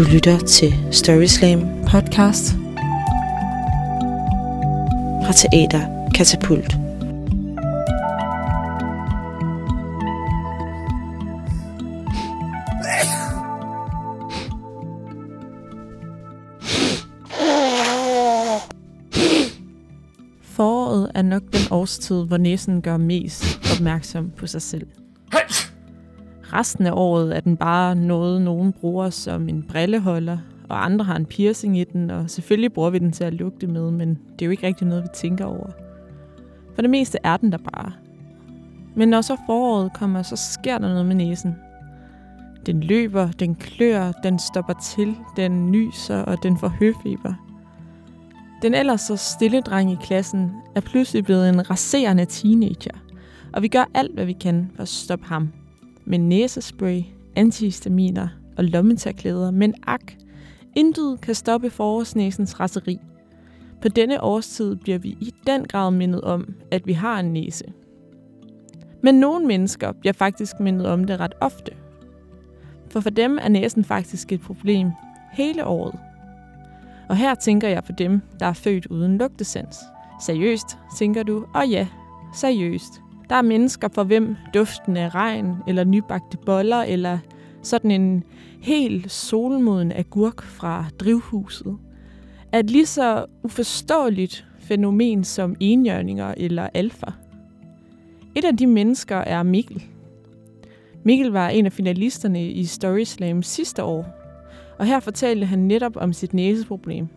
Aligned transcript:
Du 0.00 0.04
lytter 0.04 0.38
til 0.38 0.74
Storyslam 0.92 1.60
podcast 1.90 2.52
fra 5.24 5.32
Teater 5.32 6.10
Katapult. 6.14 6.76
Foråret 20.42 21.10
er 21.14 21.22
nok 21.22 21.42
den 21.42 21.60
årstid, 21.70 22.26
hvor 22.26 22.36
næsen 22.36 22.82
gør 22.82 22.96
mest 22.96 23.44
opmærksom 23.76 24.30
på 24.36 24.46
sig 24.46 24.62
selv. 24.62 24.86
Resten 26.52 26.86
af 26.86 26.92
året 26.94 27.36
er 27.36 27.40
den 27.40 27.56
bare 27.56 27.94
noget, 27.94 28.42
nogen 28.42 28.72
bruger 28.72 29.10
som 29.10 29.48
en 29.48 29.62
brilleholder, 29.68 30.38
og 30.68 30.84
andre 30.84 31.04
har 31.04 31.16
en 31.16 31.26
piercing 31.26 31.78
i 31.78 31.84
den, 31.84 32.10
og 32.10 32.30
selvfølgelig 32.30 32.72
bruger 32.72 32.90
vi 32.90 32.98
den 32.98 33.12
til 33.12 33.24
at 33.24 33.34
lugte 33.34 33.66
med, 33.66 33.90
men 33.90 34.08
det 34.08 34.42
er 34.42 34.46
jo 34.46 34.50
ikke 34.50 34.66
rigtig 34.66 34.86
noget, 34.86 35.02
vi 35.02 35.08
tænker 35.14 35.44
over. 35.44 35.70
For 36.74 36.82
det 36.82 36.90
meste 36.90 37.18
er 37.24 37.36
den 37.36 37.52
der 37.52 37.58
bare. 37.58 37.92
Men 38.94 39.08
når 39.08 39.20
så 39.20 39.36
foråret 39.46 39.92
kommer, 39.92 40.22
så 40.22 40.36
sker 40.36 40.78
der 40.78 40.88
noget 40.88 41.06
med 41.06 41.14
næsen. 41.14 41.56
Den 42.66 42.80
løber, 42.80 43.30
den 43.30 43.54
klør, 43.54 44.12
den 44.12 44.38
stopper 44.38 44.72
til, 44.72 45.16
den 45.36 45.70
nyser, 45.70 46.18
og 46.18 46.42
den 46.42 46.58
får 46.58 46.68
høfeber. 46.68 47.34
Den 48.62 48.74
ellers 48.74 49.00
så 49.00 49.16
stille 49.16 49.60
dreng 49.60 49.92
i 49.92 49.96
klassen 50.02 50.50
er 50.74 50.80
pludselig 50.80 51.24
blevet 51.24 51.48
en 51.48 51.70
raserende 51.70 52.24
teenager, 52.24 52.98
og 53.52 53.62
vi 53.62 53.68
gør 53.68 53.84
alt, 53.94 54.14
hvad 54.14 54.24
vi 54.24 54.32
kan 54.32 54.70
for 54.74 54.82
at 54.82 54.88
stoppe 54.88 55.26
ham. 55.26 55.48
Med 56.10 56.18
næsespray, 56.18 57.02
antihistaminer 57.36 58.28
og 58.56 58.64
lommetørklæder, 58.64 59.50
men 59.50 59.74
ak, 59.86 60.12
intet 60.76 61.20
kan 61.20 61.34
stoppe 61.34 61.70
forårsnæsens 61.70 62.60
raseri. 62.60 62.98
På 63.82 63.88
denne 63.88 64.22
årstid 64.22 64.76
bliver 64.76 64.98
vi 64.98 65.08
i 65.08 65.34
den 65.46 65.64
grad 65.64 65.90
mindet 65.90 66.20
om, 66.20 66.54
at 66.70 66.86
vi 66.86 66.92
har 66.92 67.20
en 67.20 67.32
næse. 67.32 67.64
Men 69.02 69.14
nogle 69.14 69.46
mennesker 69.46 69.92
bliver 69.92 70.12
faktisk 70.12 70.60
mindet 70.60 70.86
om 70.86 71.04
det 71.04 71.20
ret 71.20 71.34
ofte. 71.40 71.72
For 72.90 73.00
for 73.00 73.10
dem 73.10 73.38
er 73.42 73.48
næsen 73.48 73.84
faktisk 73.84 74.32
et 74.32 74.40
problem 74.40 74.90
hele 75.32 75.66
året. 75.66 75.94
Og 77.08 77.16
her 77.16 77.34
tænker 77.34 77.68
jeg 77.68 77.84
på 77.84 77.92
dem, 77.92 78.20
der 78.40 78.46
er 78.46 78.52
født 78.52 78.86
uden 78.86 79.18
lugtesans. 79.18 79.76
Seriøst, 80.22 80.78
tænker 80.98 81.22
du? 81.22 81.44
Og 81.54 81.68
ja, 81.68 81.86
seriøst. 82.34 83.00
Der 83.30 83.36
er 83.36 83.42
mennesker 83.42 83.88
for 83.88 84.04
hvem 84.04 84.36
duften 84.54 84.96
af 84.96 85.14
regn, 85.14 85.56
eller 85.66 85.84
nybagte 85.84 86.38
boller, 86.46 86.82
eller 86.82 87.18
sådan 87.62 87.90
en 87.90 88.24
helt 88.60 89.12
solmoden 89.12 89.92
agurk 89.92 90.42
fra 90.42 90.84
drivhuset, 90.98 91.76
er 92.52 92.58
et 92.58 92.70
lige 92.70 92.86
så 92.86 93.26
uforståeligt 93.42 94.46
fænomen 94.58 95.24
som 95.24 95.56
enhjørninger 95.60 96.34
eller 96.36 96.68
alfa. 96.74 97.06
Et 98.34 98.44
af 98.44 98.56
de 98.56 98.66
mennesker 98.66 99.16
er 99.16 99.42
Mikkel. 99.42 99.82
Mikkel 101.04 101.30
var 101.30 101.48
en 101.48 101.66
af 101.66 101.72
finalisterne 101.72 102.50
i 102.50 102.64
Story 102.64 103.04
Slam 103.04 103.42
sidste 103.42 103.82
år, 103.84 104.06
og 104.78 104.86
her 104.86 105.00
fortalte 105.00 105.46
han 105.46 105.58
netop 105.58 105.96
om 105.96 106.12
sit 106.12 106.34
næseproblem. 106.34 107.08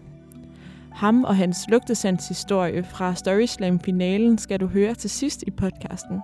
Ham 0.93 1.23
og 1.23 1.35
hans 1.35 1.57
lugtesandshistorie 1.69 2.83
fra 2.83 3.15
Storyslam-finalen 3.15 4.37
skal 4.37 4.59
du 4.59 4.67
høre 4.67 4.93
til 4.93 5.09
sidst 5.09 5.43
i 5.47 5.51
podcasten. 5.51 6.19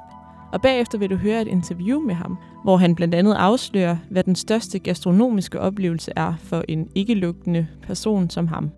Og 0.54 0.62
bagefter 0.62 0.98
vil 0.98 1.10
du 1.10 1.16
høre 1.16 1.42
et 1.42 1.48
interview 1.48 2.00
med 2.00 2.16
ham, 2.16 2.38
hvor 2.64 2.78
han 2.78 2.96
blandt 2.96 3.16
andet 3.16 3.34
afslører, 3.34 3.98
hvad 4.10 4.24
den 4.24 4.36
største 4.36 4.80
gastronomiske 4.80 5.60
oplevelse 5.60 6.12
er 6.16 6.34
for 6.40 6.64
en 6.68 6.88
ikke-lugtende 6.96 7.68
person 7.84 8.30
som 8.30 8.48
ham. 8.48 8.72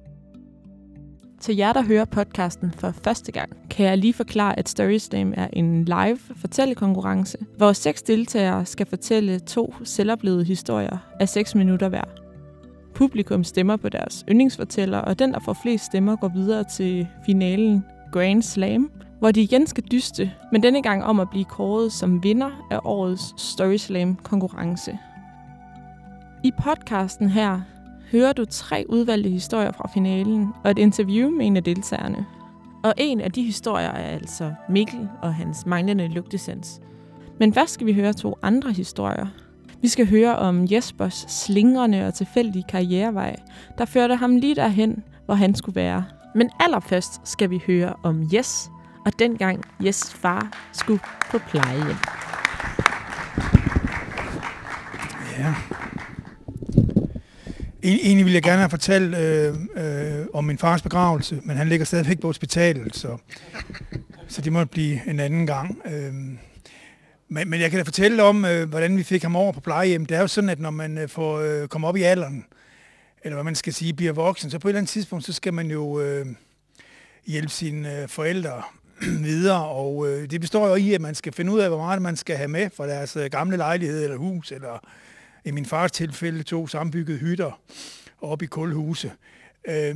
Til 1.40 1.56
jer, 1.56 1.74
der 1.74 1.84
hører 1.84 2.06
podcasten 2.06 2.72
for 2.72 2.92
første 3.04 3.32
gang, 3.32 3.50
kan 3.70 3.86
jeg 3.86 3.98
lige 3.98 4.14
forklare, 4.14 4.60
at 4.60 4.70
Storyslam 4.70 5.34
er 5.38 5.48
en 5.54 5.86
live 5.86 6.18
fortællekonkurrence, 6.36 7.38
hvor 7.58 7.74
seks 7.74 8.02
deltagere 8.02 8.66
skal 8.66 8.86
fortælle 8.86 9.40
to 9.40 9.74
selvoplevede 9.84 10.44
historier 10.44 10.98
af 11.20 11.30
6 11.30 11.56
minutter 11.56 11.90
hver. 11.90 12.21
Publikum 13.02 13.44
stemmer 13.44 13.76
på 13.76 13.90
deres 13.90 14.26
yndlingsfortæller, 14.30 14.98
og 14.98 15.20
den, 15.20 15.34
der 15.34 15.40
får 15.40 15.54
flest 15.54 15.86
stemmer, 15.86 16.16
går 16.16 16.28
videre 16.28 16.64
til 16.64 17.08
finalen 17.26 17.86
Grand 18.12 18.42
Slam, 18.42 18.92
hvor 19.20 19.32
de 19.32 19.42
igen 19.42 19.68
skal 19.68 19.84
dyste, 19.92 20.32
men 20.52 20.64
denne 20.64 20.82
gang 20.82 21.04
om 21.04 21.20
at 21.20 21.30
blive 21.30 21.46
kåret 21.46 21.92
som 21.92 22.24
vinder 22.24 22.68
af 22.72 22.80
årets 22.84 23.42
Story 23.42 23.76
Slam 23.78 24.16
konkurrence. 24.16 24.98
I 26.44 26.52
podcasten 26.64 27.30
her 27.30 27.62
hører 28.12 28.34
du 28.34 28.46
tre 28.46 28.86
udvalgte 28.90 29.30
historier 29.30 29.72
fra 29.72 29.90
finalen 29.94 30.48
og 30.64 30.72
et 30.72 30.78
interview 30.78 31.30
med 31.30 31.46
en 31.46 31.58
af 31.58 31.64
deltagerne. 31.64 32.26
Og 32.84 32.94
en 32.98 33.22
af 33.22 33.32
de 33.32 33.44
historier 33.44 33.92
er 33.92 34.10
altså 34.14 34.54
Mikkel 34.70 35.10
og 35.22 35.36
hans 35.36 35.66
manglende 35.66 36.08
lugtesens. 36.08 36.80
Men 37.40 37.54
først 37.54 37.74
skal 37.74 37.88
vi 37.88 37.94
høre 37.94 38.14
to 38.14 38.36
andre 38.42 38.72
historier. 38.72 39.28
Vi 39.82 39.88
skal 39.88 40.10
høre 40.10 40.36
om 40.36 40.68
Jespers 40.72 41.26
slingrende 41.30 42.08
og 42.08 42.14
tilfældige 42.14 42.66
karrierevej, 42.70 43.36
der 43.78 43.86
førte 43.86 44.16
ham 44.16 44.36
lige 44.36 44.56
derhen, 44.56 45.04
hvor 45.26 45.36
han 45.36 45.56
skulle 45.56 45.76
være. 45.76 46.06
Men 46.36 46.50
allerførst 46.60 47.12
skal 47.24 47.50
vi 47.50 47.62
høre 47.68 47.94
om 48.04 48.30
Jes, 48.34 48.70
og 49.06 49.20
dengang 49.20 49.64
Jes 49.86 50.14
far 50.14 50.70
skulle 50.74 51.00
på 51.32 51.38
plejehjem. 51.38 51.96
Ja. 55.38 55.56
Egentlig 57.84 58.26
ville 58.26 58.36
jeg 58.36 58.44
gerne 58.44 58.60
have 58.60 58.70
fortalt 58.70 59.16
øh, 59.16 59.56
øh, 59.76 60.26
om 60.34 60.44
min 60.44 60.58
fars 60.58 60.82
begravelse, 60.82 61.40
men 61.44 61.58
han 61.58 61.70
ligger 61.70 61.86
stadigvæk 61.86 62.20
på 62.20 62.28
hospitalet, 62.28 62.96
så, 62.96 63.18
så 64.28 64.42
det 64.42 64.54
må 64.54 64.66
blive 64.66 65.10
en 65.10 65.20
anden 65.20 65.48
gang. 65.48 65.78
Øh, 65.86 66.14
men, 67.34 67.50
men 67.50 67.62
jeg 67.62 67.70
kan 67.70 67.78
da 67.78 67.84
fortælle 67.84 68.24
om, 68.24 68.46
øh, 68.46 68.70
hvordan 68.70 68.98
vi 68.98 69.04
fik 69.04 69.24
ham 69.24 69.36
over 69.36 69.52
på 69.52 69.60
plejehjem. 69.60 70.06
Det 70.06 70.18
er 70.18 70.22
jo 70.22 70.28
sådan, 70.28 70.50
at 70.50 70.60
når 70.60 70.70
man 70.70 70.98
øh, 70.98 71.10
får 71.10 71.40
øh, 71.40 71.68
kommer 71.68 71.88
op 71.88 71.98
i 71.98 72.02
alderen, 72.02 72.46
eller 73.24 73.36
hvad 73.36 73.44
man 73.44 73.56
skal 73.56 73.74
sige, 73.74 73.94
bliver 73.94 74.14
voksen, 74.14 74.52
så 74.52 74.60
på 74.60 74.68
et 74.68 74.70
eller 74.70 74.80
andet 74.80 74.90
tidspunkt, 74.90 75.26
så 75.26 75.34
skal 75.34 75.54
man 75.54 75.72
jo 75.72 76.00
øh, 76.00 76.26
hjælpe 77.28 77.50
sine 77.50 78.02
øh, 78.02 78.08
forældre 78.08 78.64
videre, 79.30 79.66
og 79.66 80.08
øh, 80.08 80.30
det 80.30 80.42
består 80.42 80.68
jo 80.68 80.76
i, 80.76 80.94
at 80.94 81.02
man 81.02 81.16
skal 81.16 81.34
finde 81.34 81.52
ud 81.52 81.60
af, 81.60 81.70
hvor 81.70 81.78
meget 81.78 82.02
man 82.02 82.16
skal 82.16 82.38
have 82.38 82.48
med 82.48 82.70
fra 82.78 82.88
deres 82.88 83.16
øh, 83.16 83.26
gamle 83.26 83.58
lejlighed 83.58 84.04
eller 84.04 84.18
hus, 84.18 84.52
eller 84.52 84.80
i 85.46 85.52
min 85.52 85.66
fars 85.66 85.92
tilfælde 85.92 86.44
to 86.44 86.68
sambyggede 86.68 87.18
hytter 87.18 87.62
oppe 88.22 88.46
i 88.46 88.48
kulhuse. 88.48 89.12
Øh, 89.68 89.96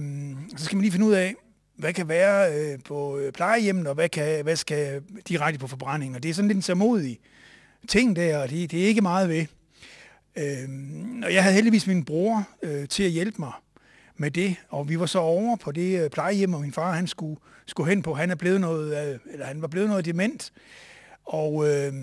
så 0.58 0.66
skal 0.66 0.76
man 0.76 0.82
lige 0.82 0.92
finde 0.92 1.06
ud 1.06 1.14
af, 1.14 1.36
hvad 1.78 1.94
kan 1.94 2.08
være 2.08 2.54
øh, 2.54 2.80
på 2.86 3.18
øh, 3.18 3.32
plejehjemmet, 3.32 3.88
og 3.88 3.96
hvad, 3.96 4.10
kan, 4.10 4.44
hvad 4.44 4.56
skal 4.56 5.02
direkte 5.28 5.60
på 5.60 5.68
forbrænding. 5.68 6.16
Og 6.16 6.24
det 6.24 6.30
er 6.30 6.34
sådan 6.34 6.48
lidt 6.48 6.56
en 6.56 6.62
samodig 6.62 7.20
ting 7.88 8.16
der, 8.16 8.38
og 8.38 8.50
det, 8.50 8.72
det 8.72 8.84
er 8.84 8.88
ikke 8.88 9.02
meget 9.02 9.30
ved. 9.30 9.46
Øhm, 10.36 11.24
og 11.24 11.34
jeg 11.34 11.44
havde 11.44 11.56
heldigvis 11.56 11.88
min 11.88 12.06
bror 12.06 12.48
øh, 12.62 12.88
til 12.88 13.04
at 13.04 13.12
hjælpe 13.12 13.36
mig 13.40 13.52
med 14.18 14.32
det, 14.32 14.56
og 14.70 14.90
vi 14.90 15.00
var 15.00 15.06
så 15.06 15.20
over 15.20 15.56
på 15.56 15.72
det 15.72 16.04
øh, 16.04 16.10
plejehjem, 16.10 16.54
og 16.54 16.62
min 16.62 16.74
far 16.74 16.92
han 16.92 17.08
skulle, 17.08 17.40
skulle 17.66 17.90
hen 17.90 18.02
på. 18.02 18.14
Han 18.14 18.32
er 18.32 18.36
blevet 18.36 18.62
noget, 18.62 19.10
øh, 19.14 19.20
eller 19.34 19.46
han 19.46 19.62
var 19.62 19.68
blevet 19.68 19.90
noget 19.90 20.06
dement, 20.06 20.52
og 21.26 21.70
øh, 21.70 21.94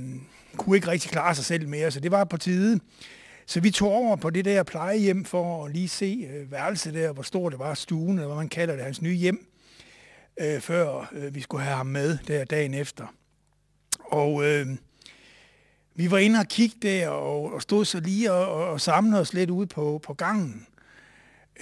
kunne 0.57 0.77
ikke 0.77 0.89
rigtig 0.89 1.11
klare 1.11 1.35
sig 1.35 1.45
selv 1.45 1.69
mere, 1.69 1.91
så 1.91 2.01
det 2.01 2.11
var 2.11 2.25
på 2.25 2.37
tide. 2.37 2.81
Så 3.47 3.61
vi 3.61 3.71
tog 3.71 3.93
over 3.93 4.17
på 4.17 4.31
det 4.31 4.45
der 4.45 4.63
plejehjem 4.63 5.25
for 5.25 5.65
at 5.65 5.73
lige 5.73 5.89
se 5.89 6.29
øh, 6.35 6.53
værelset 6.53 6.95
der, 6.95 7.13
hvor 7.13 7.23
stort 7.23 7.53
det 7.53 7.59
var, 7.59 7.75
stuen, 7.75 8.19
eller 8.19 8.27
hvad 8.27 8.37
man 8.37 8.49
kalder 8.49 8.75
det, 8.75 8.85
hans 8.85 9.03
nye 9.03 9.15
hjem, 9.15 9.47
øh, 10.41 10.61
før 10.61 11.11
øh, 11.13 11.35
vi 11.35 11.41
skulle 11.41 11.65
have 11.65 11.77
ham 11.77 11.87
med 11.87 12.19
der 12.29 12.45
dagen 12.45 12.75
efter. 12.75 13.07
Og 14.05 14.45
øh, 14.45 14.67
vi 15.95 16.11
var 16.11 16.19
inde 16.19 16.39
og 16.39 16.49
kigge 16.49 16.77
der, 16.83 17.09
og, 17.09 17.53
og 17.53 17.63
stod 17.63 17.85
så 17.85 18.01
lige 18.01 18.33
og, 18.33 18.53
og, 18.55 18.71
og 18.71 18.81
samlede 18.81 19.21
os 19.21 19.35
lidt 19.35 19.51
ude 19.51 19.67
på, 19.67 20.01
på 20.03 20.15
gangen 20.15 20.67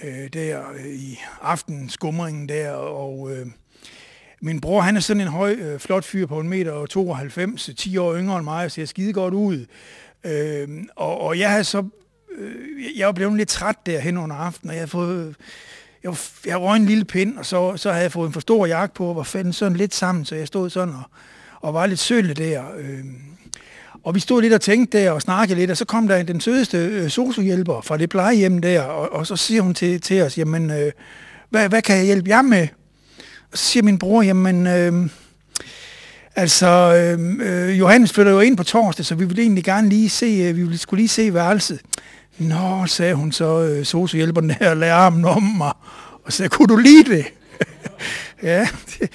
øh, 0.03 0.27
der 0.33 0.71
øh, 0.71 0.85
i 0.85 1.19
aftenskumringen 1.41 2.49
der, 2.49 2.71
og 2.71 3.31
øh, 3.31 3.47
min 4.41 4.61
bror, 4.61 4.81
han 4.81 4.95
er 4.95 4.99
sådan 4.99 5.21
en 5.21 5.27
høj, 5.27 5.51
øh, 5.51 5.79
flot 5.79 6.03
fyr 6.03 6.25
på 6.25 6.39
1,92 6.39 6.43
meter, 6.43 7.73
10 7.77 7.97
år 7.97 8.15
yngre 8.15 8.37
end 8.37 8.43
mig, 8.43 8.65
og 8.65 8.71
ser 8.71 8.85
skide 8.85 9.13
godt 9.13 9.33
ud. 9.33 9.65
Øh, 10.23 10.69
og, 10.95 11.21
og 11.21 11.39
jeg 11.39 11.51
havde 11.51 11.63
så, 11.63 11.87
øh, 12.37 12.97
jeg 12.97 13.05
var 13.05 13.13
blevet 13.13 13.37
lidt 13.37 13.49
træt 13.49 13.75
der 13.85 13.99
hen 13.99 14.17
under 14.17 14.35
aftenen, 14.35 14.69
og 14.69 14.75
jeg 14.75 14.81
havde 14.81 14.91
fået, 14.91 15.35
jeg, 16.03 16.15
jeg 16.45 16.61
røg 16.61 16.75
en 16.75 16.85
lille 16.85 17.05
pind, 17.05 17.37
og 17.37 17.45
så, 17.45 17.77
så 17.77 17.91
havde 17.91 18.03
jeg 18.03 18.11
fået 18.11 18.27
en 18.27 18.33
for 18.33 18.39
stor 18.39 18.65
jakke 18.65 18.95
på, 18.95 19.05
og 19.05 19.15
var 19.15 19.23
fandt 19.23 19.55
sådan 19.55 19.77
lidt 19.77 19.95
sammen, 19.95 20.25
så 20.25 20.35
jeg 20.35 20.47
stod 20.47 20.69
sådan 20.69 20.93
og, 20.93 21.03
og 21.61 21.73
var 21.73 21.85
lidt 21.85 21.99
sølle 21.99 22.33
der. 22.33 22.63
Øh, 22.77 23.03
og 24.03 24.15
vi 24.15 24.19
stod 24.19 24.41
lidt 24.41 24.53
og 24.53 24.61
tænkte 24.61 24.97
der 24.97 25.11
og 25.11 25.21
snakkede 25.21 25.59
lidt, 25.59 25.71
og 25.71 25.77
så 25.77 25.85
kom 25.85 26.07
der 26.07 26.23
den 26.23 26.41
sødeste 26.41 26.77
øh, 26.77 27.09
sociohjælper 27.09 27.81
fra 27.81 27.97
det 27.97 28.09
plejehjem 28.09 28.61
der, 28.61 28.81
og, 28.81 29.13
og 29.13 29.27
så 29.27 29.35
siger 29.35 29.61
hun 29.61 29.73
til, 29.73 30.01
til 30.01 30.21
os, 30.21 30.37
jamen, 30.37 30.71
øh, 30.71 30.91
hvad, 31.49 31.69
hvad 31.69 31.81
kan 31.81 31.97
jeg 31.97 32.05
hjælpe 32.05 32.29
jer 32.29 32.41
med? 32.41 32.67
Og 33.51 33.57
så 33.57 33.65
siger 33.65 33.83
min 33.83 33.99
bror, 33.99 34.21
jamen, 34.21 34.67
øh, 34.67 35.09
altså, 36.35 36.67
øhm, 36.67 37.41
øh, 37.41 37.79
Johannes 37.79 38.13
flytter 38.13 38.31
jo 38.31 38.39
ind 38.39 38.57
på 38.57 38.63
torsdag, 38.63 39.05
så 39.05 39.15
vi 39.15 39.25
vil 39.25 39.39
egentlig 39.39 39.63
gerne 39.63 39.89
lige 39.89 40.09
se, 40.09 40.25
øh, 40.25 40.55
vi 40.55 40.61
ville, 40.61 40.77
skulle 40.77 41.01
lige 41.01 41.09
se 41.09 41.33
værelset. 41.33 41.79
Nå, 42.41 42.85
sagde 42.87 43.13
hun 43.13 43.31
så, 43.31 43.61
øh, 43.61 43.85
sociohjælperen 43.85 44.49
der, 44.49 44.73
lagde 44.81 44.93
armen 44.93 45.25
om 45.25 45.43
mig, 45.43 45.73
og 46.23 46.33
sagde, 46.33 46.49
kunne 46.49 46.67
du 46.67 46.75
lide 46.75 47.15
det? 47.15 47.25
ja, 48.43 48.67
det, 48.99 49.09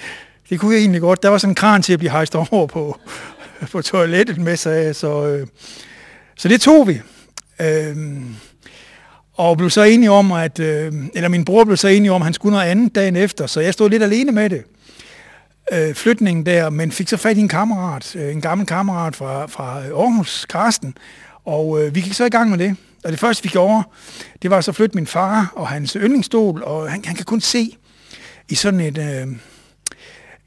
det 0.49 0.59
kunne 0.59 0.73
jeg 0.73 0.79
egentlig 0.79 1.01
godt. 1.01 1.23
Der 1.23 1.29
var 1.29 1.37
sådan 1.37 1.51
en 1.51 1.55
kran 1.55 1.81
til 1.81 1.93
at 1.93 1.99
blive 1.99 2.11
hejst 2.11 2.35
over 2.35 2.67
på, 2.67 2.99
på 3.71 3.81
toilettet 3.81 4.37
med 4.37 4.57
sig, 4.57 4.95
så, 4.95 5.27
øh, 5.27 5.47
så 6.37 6.47
det 6.47 6.61
tog 6.61 6.87
vi. 6.87 7.01
Øh, 7.61 7.95
og 9.33 9.57
blev 9.57 9.69
så 9.69 9.83
enige 9.83 10.11
om, 10.11 10.31
at, 10.31 10.59
øh, 10.59 10.93
eller 11.13 11.29
min 11.29 11.45
bror 11.45 11.63
blev 11.63 11.77
så 11.77 11.87
enige 11.87 12.11
om, 12.11 12.21
at 12.21 12.25
han 12.25 12.33
skulle 12.33 12.53
noget 12.53 12.69
andet 12.69 12.95
dagen 12.95 13.15
efter, 13.15 13.47
så 13.47 13.59
jeg 13.59 13.73
stod 13.73 13.89
lidt 13.89 14.03
alene 14.03 14.31
med 14.31 14.49
det. 14.49 14.63
Øh, 15.73 15.95
flytningen 15.95 16.45
der, 16.45 16.69
men 16.69 16.91
fik 16.91 17.07
så 17.07 17.17
fat 17.17 17.37
i 17.37 17.39
en 17.39 17.47
kammerat, 17.47 18.15
øh, 18.15 18.31
en 18.31 18.41
gammel 18.41 18.67
kammerat 18.67 19.15
fra, 19.15 19.45
fra 19.45 19.81
Aarhus, 19.81 20.45
Karsten, 20.49 20.97
og 21.45 21.83
øh, 21.83 21.95
vi 21.95 22.01
gik 22.01 22.13
så 22.13 22.25
i 22.25 22.29
gang 22.29 22.49
med 22.49 22.57
det. 22.57 22.75
Og 23.07 23.11
det 23.11 23.19
første, 23.19 23.43
vi 23.43 23.49
gjorde, 23.49 23.83
det 24.41 24.51
var 24.51 24.61
så 24.61 24.71
at 24.71 24.75
flytte 24.75 24.95
min 24.95 25.07
far 25.07 25.53
og 25.55 25.67
hans 25.67 25.97
yndlingsstol, 25.99 26.63
og 26.63 26.91
han, 26.91 27.05
han 27.05 27.15
kan 27.15 27.25
kun 27.25 27.41
se 27.41 27.77
i 28.49 28.55
sådan 28.55 28.79
et, 28.79 28.97
øh, 28.97 29.27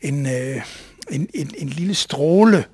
en, 0.00 0.26
øh, 0.26 0.62
en, 1.10 1.28
en, 1.34 1.50
en 1.58 1.68
lille 1.68 1.94
stråle, 1.94 2.64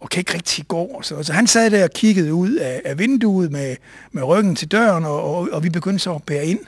og 0.00 0.10
kan 0.10 0.20
ikke 0.20 0.34
rigtig 0.34 0.68
gå. 0.68 1.00
Så, 1.02 1.22
så 1.22 1.32
han 1.32 1.46
sad 1.46 1.70
der 1.70 1.84
og 1.84 1.90
kiggede 1.90 2.34
ud 2.34 2.54
af, 2.54 2.82
af 2.84 2.98
vinduet 2.98 3.52
med, 3.52 3.76
med 4.12 4.22
ryggen 4.22 4.56
til 4.56 4.72
døren, 4.72 5.04
og, 5.04 5.34
og, 5.34 5.48
og 5.52 5.64
vi 5.64 5.70
begyndte 5.70 5.98
så 5.98 6.14
at 6.14 6.22
bære 6.22 6.46
ind. 6.46 6.60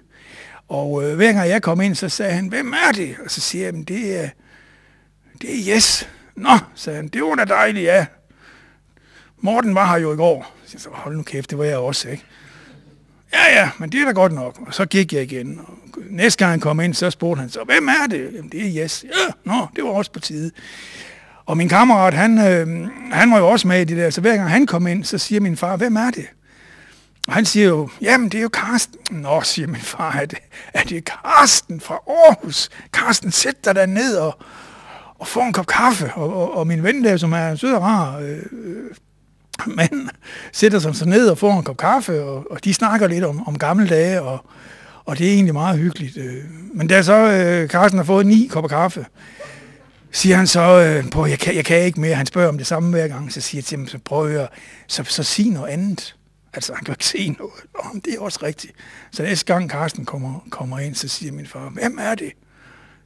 Og 0.69 1.05
øh, 1.05 1.17
hver 1.17 1.33
gang 1.33 1.49
jeg 1.49 1.63
kom 1.63 1.81
ind, 1.81 1.95
så 1.95 2.09
sagde 2.09 2.33
han, 2.33 2.49
hvem 2.49 2.73
er 2.73 2.93
det? 2.93 3.17
Og 3.25 3.31
så 3.31 3.41
siger 3.41 3.65
jeg, 3.65 3.89
det 3.89 4.25
er, 4.25 4.29
det 5.43 5.51
er 5.51 5.77
Yes. 5.77 6.09
Nå, 6.35 6.59
sagde 6.75 6.97
han, 6.97 7.09
det 7.09 7.23
var 7.23 7.35
da 7.35 7.45
dejligt, 7.45 7.85
ja. 7.85 8.07
Morten 9.39 9.75
var 9.75 9.87
her 9.87 9.99
jo 9.99 10.13
i 10.13 10.17
går. 10.17 10.55
Så, 10.67 10.79
så 10.79 10.89
hold 10.93 11.17
nu 11.17 11.23
kæft, 11.23 11.51
det 11.51 11.59
var 11.59 11.65
jeg 11.65 11.79
også, 11.79 12.09
ikke? 12.09 12.25
Ja, 13.37 13.61
ja, 13.61 13.71
men 13.79 13.93
det 13.93 14.01
er 14.01 14.05
da 14.05 14.13
godt 14.13 14.33
nok. 14.33 14.59
Og 14.67 14.75
så 14.75 14.87
gik 14.87 15.13
jeg 15.13 15.23
igen. 15.23 15.61
Og 15.67 15.75
næste 16.11 16.39
gang 16.39 16.51
han 16.51 16.61
kom 16.61 16.81
ind, 16.81 16.95
så 16.95 17.11
spurgte 17.11 17.41
han 17.41 17.51
så, 17.51 17.65
hvem 17.65 17.89
er 17.89 18.07
det? 18.11 18.31
Jamen, 18.35 18.51
det 18.53 18.67
er 18.67 18.83
Jes. 18.83 19.05
Ja, 19.05 19.33
nå, 19.45 19.67
det 19.77 19.85
var 19.85 19.91
også 19.91 20.13
på 20.13 20.21
tide. 20.21 20.51
Og 21.47 21.57
min 21.57 21.69
kammerat, 21.69 22.15
han, 22.15 22.39
øh, 22.39 22.89
han 23.13 23.31
var 23.31 23.39
jo 23.39 23.49
også 23.49 23.69
med 23.69 23.81
i 23.81 23.85
det 23.85 23.97
der, 23.97 24.11
så 24.11 24.21
hver 24.21 24.37
gang 24.37 24.51
han 24.51 24.67
kom 24.67 24.87
ind, 24.87 25.05
så 25.05 25.19
siger 25.19 25.41
min 25.41 25.57
far, 25.57 25.77
hvem 25.77 25.97
er 25.97 26.11
det? 26.11 26.27
Og 27.29 27.35
han 27.35 27.45
siger 27.45 27.67
jo, 27.67 27.89
jamen 28.01 28.29
det 28.29 28.39
er 28.39 28.43
jo 28.43 28.49
Karsten. 28.49 28.99
Nå, 29.11 29.41
siger 29.43 29.69
min 29.69 29.81
far, 29.81 30.13
er 30.13 30.27
det, 30.27 30.39
er 30.75 30.83
det 30.83 31.05
Karsten 31.05 31.81
fra 31.81 31.95
Aarhus? 31.95 32.69
Karsten, 32.93 33.33
sæt 33.33 33.65
dig 33.65 33.75
der 33.75 33.87
ned 33.87 34.17
og, 34.17 34.39
og 35.19 35.27
få 35.27 35.41
en 35.41 35.53
kop 35.53 35.67
kaffe. 35.67 36.13
Og, 36.15 36.37
og, 36.37 36.57
og 36.57 36.67
min 36.67 36.83
ven 36.83 37.05
der, 37.05 37.17
som 37.17 37.33
er 37.33 37.55
sød 37.55 37.73
og 37.73 37.83
rar 37.83 38.19
øh, 38.19 38.39
øh 38.53 38.91
mand, 39.77 40.09
sætter 40.53 40.79
sig 40.79 40.97
så 40.97 41.09
ned 41.09 41.29
og 41.29 41.39
får 41.39 41.59
en 41.59 41.65
kop 41.65 41.77
kaffe, 41.77 42.23
og, 42.23 42.47
og 42.51 42.65
de 42.65 42.75
snakker 42.75 43.07
lidt 43.07 43.25
om, 43.25 43.49
om 43.49 43.59
gamle 43.59 43.89
dage, 43.89 44.23
og, 44.23 44.45
og 45.05 45.19
det 45.19 45.29
er 45.29 45.33
egentlig 45.33 45.55
meget 45.55 45.79
hyggeligt. 45.79 46.17
Øh. 46.17 46.45
Men 46.75 46.87
da 46.87 47.03
så 47.03 47.33
øh, 47.33 47.69
Carsten 47.69 47.99
har 47.99 48.05
fået 48.05 48.27
ni 48.27 48.49
kopper 48.51 48.69
kaffe, 48.69 49.07
siger 50.13 50.37
han 50.37 50.47
så, 50.47 50.61
øh, 50.61 51.11
på, 51.11 51.27
jeg, 51.27 51.39
kan, 51.39 51.57
jeg 51.57 51.65
kan 51.65 51.83
ikke 51.83 52.01
mere. 52.01 52.15
Han 52.15 52.27
spørger 52.27 52.49
om 52.49 52.59
det 52.59 52.67
samme 52.67 52.91
hver 52.91 53.09
gang, 53.09 53.33
så 53.33 53.41
siger 53.41 53.59
jeg 53.59 53.65
til 53.65 53.79
ham, 53.79 53.89
så 53.89 53.99
prøv 54.05 54.27
at 54.27 54.33
høre, 54.33 54.49
så, 54.87 55.05
så 55.05 55.23
sig 55.23 55.51
noget 55.51 55.69
andet. 55.69 56.17
Altså, 56.55 56.75
han 56.75 56.85
kan 56.85 56.93
ikke 56.93 57.05
se 57.07 57.37
noget. 57.39 57.55
Nå, 57.75 58.01
det 58.05 58.15
er 58.15 58.21
også 58.21 58.39
rigtigt. 58.43 58.73
Så 59.13 59.23
næste 59.23 59.47
gang 59.47 59.71
Carsten 59.71 60.05
kommer, 60.05 60.47
kommer 60.51 60.79
ind, 60.79 60.95
så 60.95 61.09
siger 61.09 61.33
min 61.33 61.47
far, 61.47 61.69
hvem 61.69 61.99
er 62.01 62.15
det? 62.15 62.33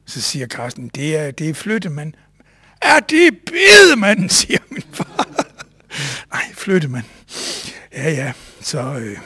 Så 0.07 0.21
siger 0.21 0.47
Carsten, 0.47 0.91
det 0.95 1.17
er, 1.17 1.31
det 1.31 1.49
er 1.49 1.55
flyttemand. 1.55 2.13
Er 2.83 3.01
det 3.01 3.39
bedemanden, 3.47 4.29
siger 4.29 4.59
min 4.71 4.83
far. 4.93 5.30
Ej, 6.33 6.45
flytte 6.55 6.89
man. 6.89 7.03
Ja, 7.93 8.11
ja, 8.11 8.33
så 8.61 8.81
øh, 8.81 9.17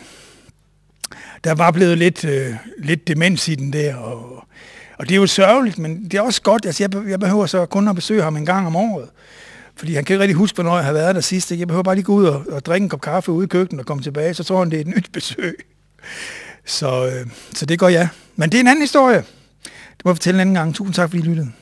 der 1.44 1.54
var 1.54 1.70
blevet 1.70 1.98
lidt, 1.98 2.24
øh, 2.24 2.54
lidt 2.78 3.08
demens 3.08 3.48
i 3.48 3.54
den 3.54 3.72
der, 3.72 3.96
og, 3.96 4.44
og 4.98 5.08
det 5.08 5.14
er 5.14 5.16
jo 5.16 5.26
sørgeligt, 5.26 5.78
men 5.78 6.04
det 6.04 6.14
er 6.14 6.20
også 6.20 6.42
godt. 6.42 6.66
Altså, 6.66 6.82
jeg, 6.82 7.08
jeg 7.08 7.20
behøver 7.20 7.46
så 7.46 7.66
kun 7.66 7.88
at 7.88 7.94
besøge 7.94 8.22
ham 8.22 8.36
en 8.36 8.46
gang 8.46 8.66
om 8.66 8.76
året. 8.76 9.08
Fordi 9.76 9.94
han 9.94 10.04
kan 10.04 10.14
ikke 10.14 10.22
rigtig 10.22 10.36
huske, 10.36 10.54
hvornår 10.54 10.76
jeg 10.76 10.84
har 10.84 10.92
været 10.92 11.14
der 11.14 11.20
sidst. 11.20 11.50
Jeg 11.50 11.66
behøver 11.66 11.82
bare 11.82 11.94
lige 11.94 12.04
gå 12.04 12.14
ud 12.14 12.24
og, 12.24 12.44
og 12.50 12.64
drikke 12.64 12.84
en 12.84 12.88
kop 12.88 13.00
kaffe 13.00 13.32
ude 13.32 13.44
i 13.44 13.48
køkkenet 13.48 13.80
og 13.80 13.86
komme 13.86 14.02
tilbage, 14.02 14.34
så 14.34 14.44
tror 14.44 14.58
han, 14.58 14.70
det 14.70 14.76
er 14.76 14.80
et 14.80 14.86
nyt 14.86 15.12
besøg. 15.12 15.56
Så, 16.64 17.06
øh, 17.06 17.26
så 17.54 17.66
det 17.66 17.78
går 17.78 17.88
jeg. 17.88 18.08
Men 18.36 18.50
det 18.50 18.58
er 18.58 18.60
en 18.60 18.68
anden 18.68 18.82
historie. 18.82 19.24
Det 19.64 20.04
må 20.04 20.10
jeg 20.10 20.16
fortælle 20.16 20.36
en 20.36 20.40
anden 20.40 20.54
gang. 20.54 20.74
Tusind 20.74 20.94
tak, 20.94 21.10
fordi 21.10 21.22
I 21.22 21.26
lyttede. 21.26 21.52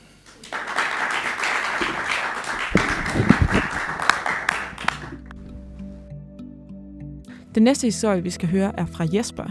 Den 7.55 7.63
næste 7.63 7.87
historie, 7.87 8.23
vi 8.23 8.29
skal 8.29 8.49
høre, 8.49 8.79
er 8.79 8.85
fra 8.85 9.05
Jesper, 9.13 9.43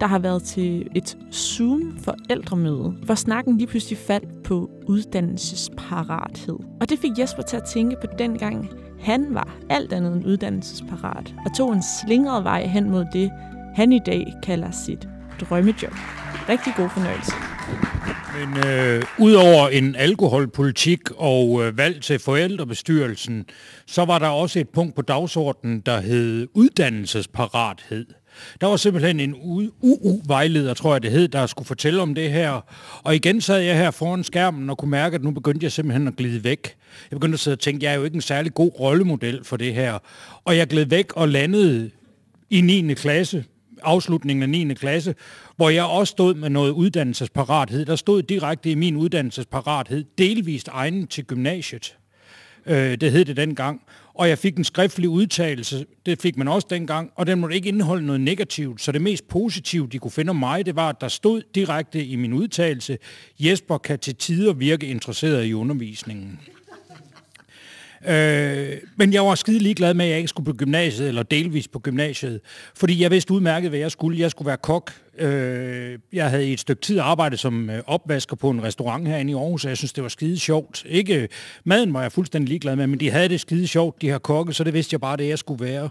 der 0.00 0.06
har 0.06 0.18
været 0.18 0.42
til 0.42 0.88
et 0.94 1.16
Zoom-forældremøde, 1.32 2.94
hvor 3.04 3.14
snakken 3.14 3.58
lige 3.58 3.66
pludselig 3.66 3.98
faldt 3.98 4.42
på 4.42 4.70
uddannelsesparathed. 4.86 6.58
Og 6.80 6.90
det 6.90 6.98
fik 6.98 7.18
Jesper 7.18 7.42
til 7.42 7.56
at 7.56 7.64
tænke 7.64 7.96
på 8.00 8.06
den 8.18 8.38
gang, 8.38 8.70
han 9.00 9.26
var 9.34 9.56
alt 9.70 9.92
andet 9.92 10.12
end 10.12 10.26
uddannelsesparat, 10.26 11.34
og 11.46 11.56
tog 11.56 11.72
en 11.72 11.82
slingret 11.82 12.44
vej 12.44 12.66
hen 12.66 12.90
mod 12.90 13.06
det, 13.12 13.30
han 13.74 13.92
i 13.92 14.00
dag 14.06 14.34
kalder 14.42 14.70
sit 14.70 15.08
drømmejob. 15.40 15.94
Rigtig 16.48 16.72
god 16.76 16.88
fornøjelse. 16.88 17.32
Men 18.38 18.66
øh, 18.66 19.02
udover 19.18 19.68
en 19.68 19.94
alkoholpolitik 19.94 21.00
og 21.10 21.64
øh, 21.64 21.78
valg 21.78 22.02
til 22.02 22.18
forældrebestyrelsen, 22.18 23.44
så 23.86 24.04
var 24.04 24.18
der 24.18 24.26
også 24.28 24.60
et 24.60 24.68
punkt 24.68 24.94
på 24.94 25.02
dagsordenen, 25.02 25.80
der 25.80 26.00
hed 26.00 26.48
uddannelsesparathed. 26.54 28.06
Der 28.60 28.66
var 28.66 28.76
simpelthen 28.76 29.20
en 29.20 29.34
UU-vejleder, 29.80 30.74
tror 30.74 30.94
jeg 30.94 31.02
det 31.02 31.10
hed, 31.10 31.28
der 31.28 31.46
skulle 31.46 31.66
fortælle 31.66 32.02
om 32.02 32.14
det 32.14 32.30
her. 32.30 32.60
Og 33.02 33.14
igen 33.14 33.40
sad 33.40 33.60
jeg 33.60 33.78
her 33.78 33.90
foran 33.90 34.24
skærmen 34.24 34.70
og 34.70 34.78
kunne 34.78 34.90
mærke, 34.90 35.14
at 35.14 35.22
nu 35.22 35.30
begyndte 35.30 35.64
jeg 35.64 35.72
simpelthen 35.72 36.08
at 36.08 36.16
glide 36.16 36.44
væk. 36.44 36.76
Jeg 37.10 37.16
begyndte 37.16 37.36
at 37.36 37.40
sidde 37.40 37.54
og 37.54 37.60
tænke, 37.60 37.84
jeg 37.84 37.92
er 37.92 37.96
jo 37.96 38.04
ikke 38.04 38.14
en 38.14 38.20
særlig 38.20 38.54
god 38.54 38.70
rollemodel 38.80 39.44
for 39.44 39.56
det 39.56 39.74
her. 39.74 39.98
Og 40.44 40.56
jeg 40.56 40.66
gled 40.66 40.84
væk 40.84 41.12
og 41.12 41.28
landede 41.28 41.90
i 42.50 42.60
9. 42.60 42.94
klasse, 42.94 43.44
afslutningen 43.82 44.42
af 44.42 44.48
9. 44.48 44.74
klasse, 44.74 45.14
hvor 45.56 45.70
jeg 45.70 45.84
også 45.84 46.10
stod 46.10 46.34
med 46.34 46.50
noget 46.50 46.70
uddannelsesparathed. 46.70 47.84
Der 47.84 47.96
stod 47.96 48.22
direkte 48.22 48.70
i 48.70 48.74
min 48.74 48.96
uddannelsesparathed, 48.96 50.04
delvist 50.18 50.68
egnet 50.68 51.10
til 51.10 51.24
gymnasiet. 51.24 51.96
Øh, 52.66 52.96
det 53.00 53.12
hed 53.12 53.24
det 53.24 53.36
dengang. 53.36 53.80
Og 54.14 54.28
jeg 54.28 54.38
fik 54.38 54.56
en 54.56 54.64
skriftlig 54.64 55.08
udtalelse, 55.08 55.86
det 56.06 56.22
fik 56.22 56.36
man 56.36 56.48
også 56.48 56.66
dengang, 56.70 57.10
og 57.14 57.26
den 57.26 57.40
måtte 57.40 57.56
ikke 57.56 57.68
indeholde 57.68 58.06
noget 58.06 58.20
negativt. 58.20 58.82
Så 58.82 58.92
det 58.92 59.02
mest 59.02 59.28
positive, 59.28 59.88
de 59.88 59.98
kunne 59.98 60.10
finde 60.10 60.30
om 60.30 60.36
mig, 60.36 60.66
det 60.66 60.76
var, 60.76 60.88
at 60.88 61.00
der 61.00 61.08
stod 61.08 61.42
direkte 61.54 62.04
i 62.04 62.16
min 62.16 62.32
udtalelse, 62.32 62.98
Jesper 63.38 63.78
kan 63.78 63.98
til 63.98 64.14
tider 64.14 64.52
virke 64.52 64.86
interesseret 64.86 65.46
i 65.46 65.54
undervisningen. 65.54 66.40
Øh, 68.08 68.68
men 68.96 69.12
jeg 69.12 69.24
var 69.24 69.34
skide 69.34 69.58
ligeglad 69.58 69.94
med, 69.94 70.04
at 70.04 70.10
jeg 70.10 70.18
ikke 70.18 70.28
skulle 70.28 70.52
på 70.52 70.56
gymnasiet, 70.56 71.08
eller 71.08 71.22
delvis 71.22 71.68
på 71.68 71.78
gymnasiet, 71.78 72.40
fordi 72.74 73.02
jeg 73.02 73.10
vidste 73.10 73.32
udmærket, 73.32 73.70
hvad 73.70 73.78
jeg 73.78 73.90
skulle. 73.90 74.18
Jeg 74.18 74.30
skulle 74.30 74.46
være 74.46 74.56
kok. 74.56 74.92
Øh, 75.18 75.98
jeg 76.12 76.30
havde 76.30 76.48
i 76.48 76.52
et 76.52 76.60
stykke 76.60 76.82
tid 76.82 76.98
arbejdet 76.98 77.38
som 77.38 77.70
øh, 77.70 77.82
opvasker 77.86 78.36
på 78.36 78.50
en 78.50 78.62
restaurant 78.62 79.08
herinde 79.08 79.30
i 79.30 79.34
Aarhus, 79.34 79.64
og 79.64 79.68
jeg 79.68 79.76
synes, 79.76 79.92
det 79.92 80.02
var 80.02 80.08
skide 80.08 80.38
sjovt. 80.38 80.84
Ikke, 80.88 81.22
øh, 81.22 81.28
maden 81.64 81.94
var 81.94 82.02
jeg 82.02 82.12
fuldstændig 82.12 82.48
ligeglad 82.48 82.76
med, 82.76 82.86
men 82.86 83.00
de 83.00 83.10
havde 83.10 83.28
det 83.28 83.40
skide 83.40 83.66
sjovt, 83.66 84.02
de 84.02 84.10
her 84.10 84.18
kokke, 84.18 84.52
så 84.52 84.64
det 84.64 84.74
vidste 84.74 84.94
jeg 84.94 85.00
bare, 85.00 85.16
det 85.16 85.28
jeg 85.28 85.38
skulle 85.38 85.64
være. 85.64 85.88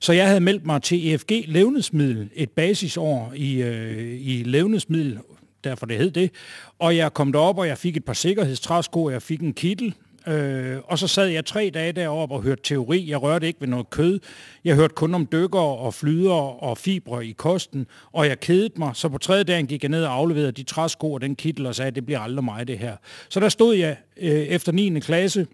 Så 0.00 0.12
jeg 0.12 0.26
havde 0.26 0.40
meldt 0.40 0.66
mig 0.66 0.82
til 0.82 1.12
EFG 1.12 1.44
Levnedsmiddel, 1.46 2.28
et 2.34 2.50
basisår 2.50 3.32
i, 3.36 3.62
øh, 3.62 4.18
i 4.20 4.42
Levnedsmiddel, 4.46 5.18
derfor 5.64 5.86
det 5.86 5.96
hed 5.96 6.10
det. 6.10 6.30
Og 6.78 6.96
jeg 6.96 7.14
kom 7.14 7.32
derop, 7.32 7.58
og 7.58 7.66
jeg 7.66 7.78
fik 7.78 7.96
et 7.96 8.04
par 8.04 8.12
sikkerhedstræsko, 8.12 9.04
og 9.04 9.12
jeg 9.12 9.22
fik 9.22 9.40
en 9.40 9.54
kittel, 9.54 9.94
Øh, 10.28 10.78
og 10.84 10.98
så 10.98 11.08
sad 11.08 11.26
jeg 11.26 11.44
tre 11.44 11.70
dage 11.74 11.92
deroppe 11.92 12.34
og 12.34 12.42
hørte 12.42 12.62
teori. 12.62 13.10
Jeg 13.10 13.22
rørte 13.22 13.46
ikke 13.46 13.60
ved 13.60 13.68
noget 13.68 13.90
kød. 13.90 14.20
Jeg 14.64 14.74
hørte 14.74 14.94
kun 14.94 15.14
om 15.14 15.28
dykker 15.32 15.58
og 15.58 15.94
flyder 15.94 16.62
og 16.62 16.78
fibre 16.78 17.26
i 17.26 17.32
kosten, 17.32 17.86
og 18.12 18.26
jeg 18.26 18.40
kedede 18.40 18.72
mig. 18.76 18.90
Så 18.94 19.08
på 19.08 19.18
tredje 19.18 19.44
dagen 19.44 19.66
gik 19.66 19.82
jeg 19.82 19.90
ned 19.90 20.04
og 20.04 20.12
afleverede 20.12 20.52
de 20.52 20.62
træsko 20.62 21.12
og 21.12 21.20
den 21.20 21.36
kittel 21.36 21.66
og 21.66 21.74
sagde, 21.74 21.88
at 21.88 21.94
det 21.94 22.06
bliver 22.06 22.20
aldrig 22.20 22.44
mig 22.44 22.68
det 22.68 22.78
her. 22.78 22.96
Så 23.28 23.40
der 23.40 23.48
stod 23.48 23.74
jeg 23.74 23.96
øh, 24.16 24.30
efter 24.30 24.72
9. 24.72 25.00
klasse 25.00 25.46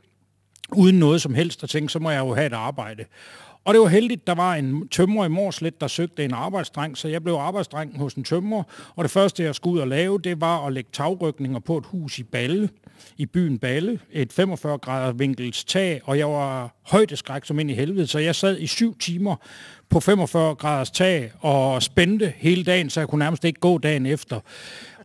uden 0.77 0.99
noget 0.99 1.23
som 1.23 1.35
helst 1.35 1.63
og 1.63 1.71
tænkte, 1.71 1.93
så 1.93 1.99
må 1.99 2.11
jeg 2.11 2.21
jo 2.21 2.35
have 2.35 2.47
et 2.47 2.53
arbejde. 2.53 3.05
Og 3.65 3.75
det 3.75 3.81
var 3.81 3.89
heldigt, 3.89 4.27
der 4.27 4.35
var 4.35 4.55
en 4.55 4.89
tømrer 4.89 5.25
i 5.25 5.29
Morslet, 5.29 5.81
der 5.81 5.87
søgte 5.87 6.25
en 6.25 6.35
arbejdsdreng, 6.35 6.99
så 6.99 7.09
jeg 7.09 7.23
blev 7.23 7.35
arbejdsdreng 7.35 7.99
hos 7.99 8.15
en 8.15 8.25
tømrer, 8.25 8.63
og 8.97 9.05
det 9.05 9.11
første, 9.11 9.43
jeg 9.43 9.55
skulle 9.55 9.75
ud 9.75 9.81
og 9.81 9.89
lave, 9.89 10.19
det 10.19 10.41
var 10.41 10.67
at 10.67 10.73
lægge 10.73 10.91
tagrykninger 10.93 11.59
på 11.59 11.79
et 11.79 11.87
hus 11.87 12.19
i 12.19 12.23
Balle, 12.23 12.69
i 13.17 13.27
byen 13.27 13.59
Balle, 13.59 13.99
et 14.13 14.33
45 14.33 14.79
grader 14.79 15.13
vinkels 15.13 15.65
tag, 15.65 16.01
og 16.05 16.19
jeg 16.19 16.29
var 16.29 16.77
højdeskræk 16.83 17.45
som 17.45 17.59
ind 17.59 17.71
i 17.71 17.75
helvede, 17.75 18.07
så 18.07 18.19
jeg 18.19 18.35
sad 18.35 18.59
i 18.59 18.67
syv 18.67 18.99
timer 18.99 19.37
på 19.91 20.01
45 20.01 20.55
graders 20.55 20.91
tag 20.91 21.33
og 21.41 21.83
spændte 21.83 22.33
hele 22.37 22.65
dagen, 22.65 22.91
så 22.91 23.01
jeg 23.01 23.09
kunne 23.09 23.19
nærmest 23.19 23.45
ikke 23.45 23.61
gå 23.61 23.79
dagen 23.79 24.07
efter. 24.07 24.41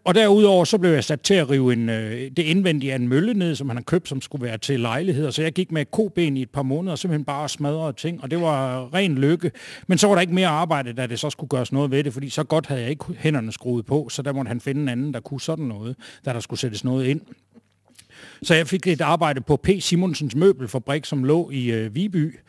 Og 0.08 0.16
derudover 0.16 0.66
så 0.66 0.77
blev 0.77 0.92
jeg 0.92 1.04
sat 1.04 1.22
til 1.22 1.34
at 1.34 1.50
rive 1.50 1.74
en, 1.74 1.89
øh, 1.89 2.32
det 2.38 2.39
indvendige 2.44 2.92
af 2.92 2.96
en 2.96 3.08
mølle 3.08 3.34
ned, 3.34 3.56
som 3.56 3.70
han 3.70 3.77
har 3.77 3.84
købt, 3.84 4.10
som 4.10 4.22
skulle 4.22 4.46
være 4.46 4.58
til 4.58 4.80
lejligheder. 4.80 5.32
Så 5.32 5.42
jeg 5.42 5.54
gik 5.54 5.72
med 5.72 5.86
koben 5.86 6.38
i 6.38 6.42
et 6.42 6.50
par 6.50 6.62
måneder, 6.62 6.92
og 6.92 7.00
simpelthen 7.00 7.25
bare 7.25 7.50
smadrede 7.50 7.94
ting, 7.94 8.24
og 8.24 8.32
det 8.32 8.42
var 8.42 8.94
ren 8.94 9.16
lykke. 9.16 9.51
Men 9.88 9.98
så 9.98 10.08
var 10.08 10.16
der 10.16 10.22
ikke 10.22 10.34
mere 10.34 10.48
arbejde, 10.48 10.94
da 10.94 11.08
det 11.08 11.20
så 11.20 11.30
skulle 11.30 11.50
gøres 11.50 11.72
noget 11.72 11.92
ved 11.92 12.04
det, 12.04 12.13
fordi 12.13 12.30
så 12.30 12.44
godt 12.44 12.68
havde 12.68 12.82
jeg 12.82 12.89
ikke 12.89 13.06
hænderne 13.18 13.51
skruet 13.51 13.86
på, 13.86 14.10
så 14.10 14.22
der 14.22 14.34
måtte 14.34 14.50
han 14.50 14.62
finde 14.62 14.82
en 14.82 14.89
anden, 14.89 15.13
der 15.13 15.20
kunne 15.20 15.42
sådan 15.42 15.66
noget, 15.66 15.96
da 16.25 16.34
der 16.34 16.39
skulle 16.39 16.60
sættes 16.60 16.84
noget 16.84 17.06
ind. 17.06 17.22
Så 18.44 18.54
jeg 18.56 18.68
fik 18.68 18.88
et 18.88 19.02
arbejde 19.02 19.42
på 19.42 19.56
P. 19.56 19.70
Simonsens 19.80 20.36
Møbelfabrik, 20.36 21.06
som 21.06 21.24
lå 21.24 21.50
i 21.50 21.72
øh, 21.72 21.96
Viby, 21.96 22.40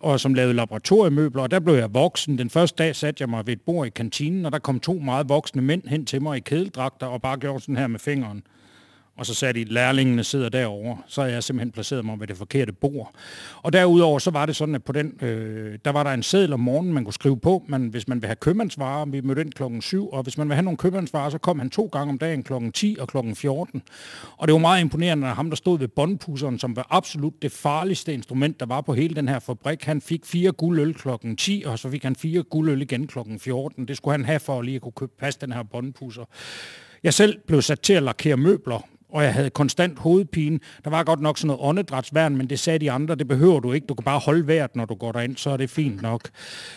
og 0.00 0.20
som 0.20 0.34
lavede 0.34 0.54
laboratoriemøbler, 0.54 1.42
og 1.42 1.50
der 1.50 1.60
blev 1.60 1.74
jeg 1.74 1.94
voksen. 1.94 2.38
Den 2.38 2.50
første 2.50 2.84
dag 2.84 2.96
satte 2.96 3.22
jeg 3.22 3.28
mig 3.28 3.46
ved 3.46 3.52
et 3.52 3.60
bord 3.60 3.86
i 3.86 3.90
kantinen, 3.90 4.46
og 4.46 4.52
der 4.52 4.58
kom 4.58 4.80
to 4.80 4.92
meget 4.92 5.28
voksne 5.28 5.62
mænd 5.62 5.82
hen 5.86 6.06
til 6.06 6.22
mig 6.22 6.36
i 6.36 6.40
kædeldragter 6.40 7.06
og 7.06 7.22
bare 7.22 7.38
gjorde 7.38 7.60
sådan 7.60 7.76
her 7.76 7.86
med 7.86 7.98
fingeren 7.98 8.42
og 9.18 9.26
så 9.26 9.34
sagde 9.34 9.54
de, 9.54 9.60
at 9.60 9.68
lærlingene 9.68 10.24
sidder 10.24 10.48
derovre. 10.48 10.98
Så 11.06 11.22
har 11.22 11.28
jeg 11.28 11.42
simpelthen 11.42 11.72
placeret 11.72 12.04
mig 12.04 12.20
ved 12.20 12.26
det 12.26 12.36
forkerte 12.36 12.72
bord. 12.72 13.14
Og 13.62 13.72
derudover 13.72 14.18
så 14.18 14.30
var 14.30 14.46
det 14.46 14.56
sådan, 14.56 14.74
at 14.74 14.84
på 14.84 14.92
den, 14.92 15.18
øh, 15.22 15.78
der 15.84 15.90
var 15.90 16.02
der 16.02 16.10
en 16.10 16.22
seddel 16.22 16.52
om 16.52 16.60
morgenen, 16.60 16.94
man 16.94 17.04
kunne 17.04 17.14
skrive 17.14 17.40
på, 17.40 17.64
men 17.68 17.88
hvis 17.88 18.08
man 18.08 18.22
vil 18.22 18.26
have 18.26 18.36
købmandsvarer, 18.36 19.06
vi 19.06 19.20
mødte 19.20 19.40
ind 19.40 19.52
klokken 19.52 19.82
7, 19.82 20.08
og 20.08 20.22
hvis 20.22 20.38
man 20.38 20.48
vil 20.48 20.54
have 20.54 20.64
nogle 20.64 20.76
købmandsvarer, 20.76 21.30
så 21.30 21.38
kom 21.38 21.58
han 21.58 21.70
to 21.70 21.86
gange 21.92 22.10
om 22.10 22.18
dagen 22.18 22.42
klokken 22.42 22.72
10 22.72 22.96
og 23.00 23.08
klokken 23.08 23.36
14. 23.36 23.82
Og 24.36 24.48
det 24.48 24.52
var 24.52 24.58
meget 24.58 24.80
imponerende, 24.80 25.26
at 25.26 25.34
ham, 25.34 25.50
der 25.50 25.56
stod 25.56 25.78
ved 25.78 25.88
båndpusseren, 25.88 26.58
som 26.58 26.76
var 26.76 26.86
absolut 26.90 27.42
det 27.42 27.52
farligste 27.52 28.14
instrument, 28.14 28.60
der 28.60 28.66
var 28.66 28.80
på 28.80 28.94
hele 28.94 29.14
den 29.14 29.28
her 29.28 29.38
fabrik, 29.38 29.84
han 29.84 30.00
fik 30.00 30.26
fire 30.26 30.52
guldøl 30.52 30.94
klokken 30.94 31.36
10, 31.36 31.62
og 31.66 31.78
så 31.78 31.90
fik 31.90 32.02
han 32.02 32.16
fire 32.16 32.42
guldøl 32.42 32.82
igen 32.82 33.06
klokken 33.06 33.40
14. 33.40 33.88
Det 33.88 33.96
skulle 33.96 34.12
han 34.12 34.24
have 34.24 34.40
for 34.40 34.58
at 34.58 34.64
lige 34.64 34.76
at 34.76 34.82
kunne 34.82 34.92
købe 34.92 35.12
pas 35.18 35.36
den 35.36 35.52
her 35.52 35.62
båndpusser. 35.62 36.24
Jeg 37.02 37.14
selv 37.14 37.38
blev 37.46 37.62
sat 37.62 37.80
til 37.80 37.92
at 37.92 38.02
lakere 38.02 38.36
møbler 38.36 38.88
og 39.08 39.22
jeg 39.22 39.34
havde 39.34 39.50
konstant 39.50 39.98
hovedpine. 39.98 40.58
Der 40.84 40.90
var 40.90 41.04
godt 41.04 41.20
nok 41.20 41.38
sådan 41.38 41.46
noget 41.46 41.60
åndedrætsværn, 41.62 42.36
men 42.36 42.50
det 42.50 42.58
sagde 42.58 42.78
de 42.78 42.90
andre, 42.90 43.14
det 43.14 43.28
behøver 43.28 43.60
du 43.60 43.72
ikke. 43.72 43.86
Du 43.86 43.94
kan 43.94 44.04
bare 44.04 44.18
holde 44.18 44.46
vejret, 44.46 44.76
når 44.76 44.84
du 44.84 44.94
går 44.94 45.12
derind, 45.12 45.36
så 45.36 45.50
er 45.50 45.56
det 45.56 45.70
fint 45.70 46.02
nok. 46.02 46.28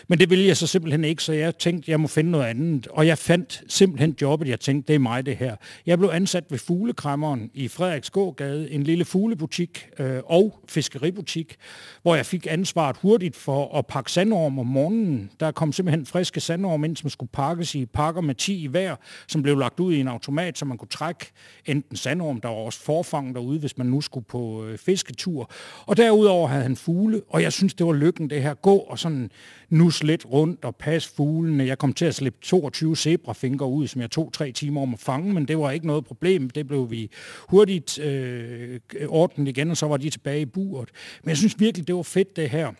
Men 0.07 0.19
det 0.19 0.29
ville 0.29 0.45
jeg 0.45 0.57
så 0.57 0.67
simpelthen 0.67 1.03
ikke, 1.03 1.23
så 1.23 1.33
jeg 1.33 1.57
tænkte, 1.57 1.91
jeg 1.91 1.99
må 1.99 2.07
finde 2.07 2.31
noget 2.31 2.45
andet. 2.45 2.87
Og 2.87 3.07
jeg 3.07 3.17
fandt 3.17 3.63
simpelthen 3.67 4.15
jobbet, 4.21 4.47
jeg 4.47 4.59
tænkte, 4.59 4.87
det 4.87 4.95
er 4.95 4.99
mig 4.99 5.25
det 5.25 5.37
her. 5.37 5.55
Jeg 5.85 5.97
blev 5.97 6.09
ansat 6.13 6.43
ved 6.49 6.57
Fuglekræmmeren 6.57 7.49
i 7.53 7.67
Frederiksgågade, 7.67 8.71
en 8.71 8.83
lille 8.83 9.05
fuglebutik 9.05 9.89
øh, 9.99 10.19
og 10.25 10.59
fiskeributik, 10.69 11.55
hvor 12.01 12.15
jeg 12.15 12.25
fik 12.25 12.47
ansvaret 12.49 12.97
hurtigt 13.01 13.35
for 13.35 13.77
at 13.77 13.87
pakke 13.87 14.11
sandorm 14.11 14.59
om 14.59 14.65
morgenen. 14.65 15.31
Der 15.39 15.51
kom 15.51 15.73
simpelthen 15.73 16.05
friske 16.05 16.39
sandorm 16.39 16.83
ind, 16.83 16.97
som 16.97 17.09
skulle 17.09 17.29
pakkes 17.33 17.75
i 17.75 17.85
pakker 17.85 18.21
med 18.21 18.35
10 18.35 18.63
i 18.63 18.67
hver, 18.67 18.95
som 19.27 19.43
blev 19.43 19.57
lagt 19.57 19.79
ud 19.79 19.93
i 19.93 19.99
en 19.99 20.07
automat, 20.07 20.57
så 20.57 20.65
man 20.65 20.77
kunne 20.77 20.87
trække 20.87 21.31
enten 21.65 21.95
sand 21.95 22.20
Sandorm, 22.21 22.41
der 22.41 22.49
var 22.49 22.55
også 22.55 22.79
forfang 22.79 23.35
derude, 23.35 23.59
hvis 23.59 23.77
man 23.77 23.87
nu 23.87 24.01
skulle 24.01 24.25
på 24.25 24.65
øh, 24.65 24.77
fisketur. 24.77 25.51
Og 25.85 25.97
derudover 25.97 26.47
havde 26.47 26.63
han 26.63 26.75
fugle, 26.75 27.21
og 27.29 27.41
jeg 27.41 27.53
synes, 27.53 27.73
det 27.73 27.85
var 27.85 27.93
lykken 27.93 28.29
det 28.29 28.41
her. 28.41 28.53
Gå 28.53 28.75
og 28.75 28.99
sådan 28.99 29.31
nus 29.69 30.03
lidt 30.03 30.25
rundt 30.25 30.65
og 30.65 30.75
passe 30.75 31.15
fuglene. 31.15 31.65
Jeg 31.65 31.77
kom 31.77 31.93
til 31.93 32.05
at 32.05 32.15
slippe 32.15 32.39
22 32.41 32.95
zebrafinger 32.95 33.65
ud, 33.65 33.87
som 33.87 34.01
jeg 34.01 34.11
tog 34.11 34.33
tre 34.33 34.51
timer 34.51 34.81
om 34.81 34.93
at 34.93 34.99
fange, 34.99 35.33
men 35.33 35.47
det 35.47 35.57
var 35.57 35.71
ikke 35.71 35.87
noget 35.87 36.05
problem. 36.05 36.49
Det 36.49 36.67
blev 36.67 36.91
vi 36.91 37.09
hurtigt 37.49 37.99
øh, 37.99 38.79
ordnet 39.07 39.47
igen, 39.47 39.71
og 39.71 39.77
så 39.77 39.87
var 39.87 39.97
de 39.97 40.09
tilbage 40.09 40.41
i 40.41 40.45
buret. 40.45 40.89
Men 41.23 41.29
jeg 41.29 41.37
synes 41.37 41.59
virkelig, 41.59 41.87
det 41.87 41.95
var 41.95 42.03
fedt 42.03 42.35
det 42.35 42.49
her. 42.49 42.71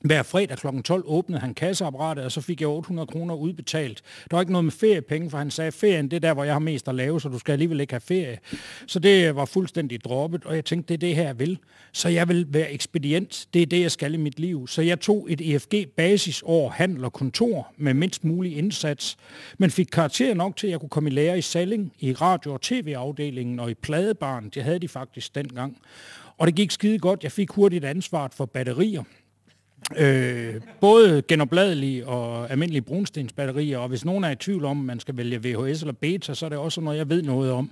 Hver 0.00 0.22
fredag 0.22 0.58
kl. 0.58 0.66
12 0.84 1.02
åbnede 1.06 1.40
han 1.40 1.54
kasseapparatet, 1.54 2.24
og 2.24 2.32
så 2.32 2.40
fik 2.40 2.60
jeg 2.60 2.68
800 2.68 3.06
kroner 3.06 3.34
udbetalt. 3.34 4.02
Der 4.30 4.36
var 4.36 4.40
ikke 4.40 4.52
noget 4.52 4.64
med 4.64 4.72
feriepenge, 4.72 5.30
for 5.30 5.38
han 5.38 5.50
sagde, 5.50 5.72
ferien 5.72 6.10
det 6.10 6.16
er 6.16 6.20
der, 6.20 6.34
hvor 6.34 6.44
jeg 6.44 6.54
har 6.54 6.58
mest 6.58 6.88
at 6.88 6.94
lave, 6.94 7.20
så 7.20 7.28
du 7.28 7.38
skal 7.38 7.52
alligevel 7.52 7.80
ikke 7.80 7.92
have 7.92 8.00
ferie. 8.00 8.38
Så 8.86 8.98
det 8.98 9.36
var 9.36 9.44
fuldstændig 9.44 10.04
droppet, 10.04 10.44
og 10.44 10.54
jeg 10.54 10.64
tænkte, 10.64 10.88
det 10.88 10.94
er 10.94 11.08
det 11.08 11.16
her, 11.16 11.22
jeg 11.22 11.38
vil. 11.38 11.58
Så 11.92 12.08
jeg 12.08 12.28
vil 12.28 12.46
være 12.48 12.72
ekspedient. 12.72 13.46
Det 13.54 13.62
er 13.62 13.66
det, 13.66 13.80
jeg 13.80 13.90
skal 13.90 14.14
i 14.14 14.16
mit 14.16 14.40
liv. 14.40 14.68
Så 14.68 14.82
jeg 14.82 15.00
tog 15.00 15.26
et 15.30 15.40
EFG-basisår 15.40 16.68
handel 16.68 17.04
og 17.04 17.12
kontor 17.12 17.72
med 17.76 17.94
mindst 17.94 18.24
mulig 18.24 18.56
indsats, 18.56 19.16
men 19.58 19.70
fik 19.70 19.88
karakter 19.92 20.34
nok 20.34 20.56
til, 20.56 20.66
at 20.66 20.70
jeg 20.70 20.80
kunne 20.80 20.88
komme 20.88 21.10
i 21.10 21.12
lære 21.12 21.38
i 21.38 21.42
Salling, 21.42 21.92
i 21.98 22.12
radio- 22.12 22.52
og 22.52 22.60
tv-afdelingen 22.60 23.60
og 23.60 23.70
i 23.70 23.74
pladebaren. 23.74 24.48
Det 24.54 24.62
havde 24.62 24.78
de 24.78 24.88
faktisk 24.88 25.34
dengang. 25.34 25.76
Og 26.38 26.46
det 26.46 26.54
gik 26.54 26.70
skide 26.70 26.98
godt. 26.98 27.22
Jeg 27.22 27.32
fik 27.32 27.50
hurtigt 27.50 27.84
ansvaret 27.84 28.34
for 28.34 28.46
batterier. 28.46 29.02
Øh, 29.96 30.54
både 30.80 31.22
genopladelige 31.22 32.06
og 32.06 32.50
almindelige 32.50 32.82
brunstensbatterier, 32.82 33.78
og 33.78 33.88
hvis 33.88 34.04
nogen 34.04 34.24
er 34.24 34.30
i 34.30 34.36
tvivl 34.36 34.64
om, 34.64 34.76
man 34.76 35.00
skal 35.00 35.16
vælge 35.16 35.42
VHS 35.42 35.80
eller 35.80 35.92
beta, 35.92 36.34
så 36.34 36.46
er 36.46 36.48
det 36.48 36.58
også 36.58 36.80
noget, 36.80 36.98
jeg 36.98 37.08
ved 37.08 37.22
noget 37.22 37.52
om. 37.52 37.70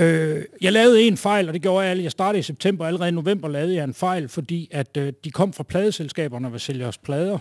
Øh, 0.00 0.44
jeg 0.60 0.72
lavede 0.72 1.02
en 1.02 1.16
fejl, 1.16 1.48
og 1.48 1.54
det 1.54 1.62
gjorde 1.62 1.82
jeg 1.82 1.90
alle. 1.90 2.02
Jeg 2.02 2.12
startede 2.12 2.38
i 2.40 2.42
september, 2.42 2.86
allerede 2.86 3.08
i 3.08 3.12
november 3.12 3.48
lavede 3.48 3.74
jeg 3.74 3.84
en 3.84 3.94
fejl, 3.94 4.28
fordi 4.28 4.68
at 4.70 4.96
øh, 4.96 5.12
de 5.24 5.30
kom 5.30 5.52
fra 5.52 5.62
pladeselskaberne 5.62 6.48
og 6.48 6.60
sælge 6.60 6.86
os 6.86 6.98
plader 6.98 7.38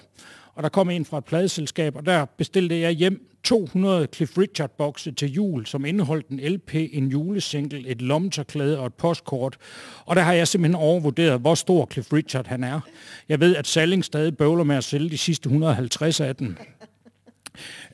og 0.57 0.63
der 0.63 0.69
kom 0.69 0.89
en 0.89 1.05
fra 1.05 1.17
et 1.17 1.25
pladeselskab, 1.25 1.95
og 1.95 2.05
der 2.05 2.25
bestilte 2.25 2.79
jeg 2.79 2.91
hjem 2.91 3.29
200 3.43 4.07
Cliff 4.15 4.37
Richard-bokse 4.37 5.11
til 5.11 5.31
jul, 5.31 5.65
som 5.65 5.85
indeholdt 5.85 6.27
en 6.27 6.39
LP, 6.39 6.75
en 6.75 7.07
julesingle, 7.07 7.87
et 7.87 8.01
lomterklæde 8.01 8.79
og 8.79 8.85
et 8.85 8.93
postkort. 8.93 9.57
Og 10.05 10.15
der 10.15 10.21
har 10.21 10.33
jeg 10.33 10.47
simpelthen 10.47 10.75
overvurderet, 10.75 11.39
hvor 11.39 11.55
stor 11.55 11.87
Cliff 11.91 12.13
Richard 12.13 12.47
han 12.47 12.63
er. 12.63 12.79
Jeg 13.29 13.39
ved, 13.39 13.55
at 13.55 13.67
Salling 13.67 14.05
stadig 14.05 14.37
bøvler 14.37 14.63
med 14.63 14.75
at 14.75 14.83
sælge 14.83 15.09
de 15.09 15.17
sidste 15.17 15.47
150 15.47 16.19
af 16.19 16.35
dem. 16.35 16.57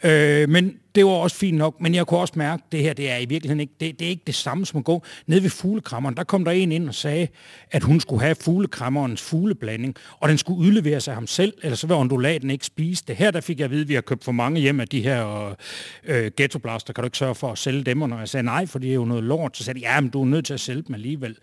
Øh, 0.04 0.50
men 0.50 0.78
det 0.96 1.06
var 1.06 1.12
også 1.12 1.38
fint 1.38 1.58
nok, 1.58 1.82
men 1.82 1.96
jeg 1.96 2.08
kunne 2.08 2.20
også 2.20 2.34
mærke, 2.38 2.64
at 2.66 2.72
det 2.72 2.80
her 2.80 2.94
det 2.94 3.12
er 3.12 3.18
i 3.18 3.26
virkeligheden 3.26 3.60
ikke 3.60 3.74
det, 3.80 4.00
det 4.00 4.06
er 4.06 4.10
ikke 4.10 4.24
det 4.28 4.36
samme 4.36 4.66
som 4.66 4.78
at 4.78 4.84
gå 4.84 5.04
ned 5.28 5.40
ved 5.40 5.50
fuglekrammeren. 5.50 6.18
Der 6.18 6.24
kom 6.24 6.46
der 6.46 6.52
en 6.52 6.72
ind 6.72 6.88
og 6.88 6.96
sagde, 6.96 7.28
at 7.72 7.84
hun 7.84 8.00
skulle 8.00 8.22
have 8.22 8.36
fuglekrammerens 8.36 9.22
fugleblanding, 9.22 9.96
og 10.20 10.30
den 10.30 10.38
skulle 10.38 10.60
udleveres 10.60 11.08
af 11.08 11.14
ham 11.14 11.28
selv, 11.28 11.54
eller 11.64 11.76
så 11.76 11.88
vil 11.88 11.96
ondulaten 11.96 12.50
ikke 12.50 12.66
spise 12.66 13.04
det. 13.08 13.16
Her 13.16 13.32
der 13.32 13.42
fik 13.42 13.60
jeg 13.60 13.66
at 13.66 13.72
vide, 13.72 13.82
at 13.82 13.88
vi 13.88 13.94
har 13.94 14.02
købt 14.02 14.24
for 14.24 14.32
mange 14.32 14.62
hjem 14.62 14.80
af 14.80 14.88
de 14.88 15.02
her 15.02 15.56
øh, 16.04 16.32
ghettoblaster. 16.38 16.94
Kan 16.94 17.02
du 17.02 17.06
ikke 17.06 17.18
sørge 17.18 17.36
for 17.36 17.52
at 17.52 17.58
sælge 17.58 17.84
dem? 17.84 18.02
Og 18.02 18.10
når 18.10 18.20
jeg 18.20 18.30
sagde 18.30 18.44
nej, 18.44 18.66
for 18.66 18.80
det 18.80 18.90
er 18.90 18.94
jo 18.94 19.06
noget 19.06 19.24
lort, 19.24 19.58
så 19.58 19.64
sagde 19.64 19.80
de, 19.80 19.86
ja, 19.86 20.00
men 20.00 20.10
du 20.10 20.22
er 20.22 20.26
nødt 20.26 20.46
til 20.46 20.54
at 20.54 20.60
sælge 20.60 20.82
dem 20.82 20.96
alligevel. 20.96 21.38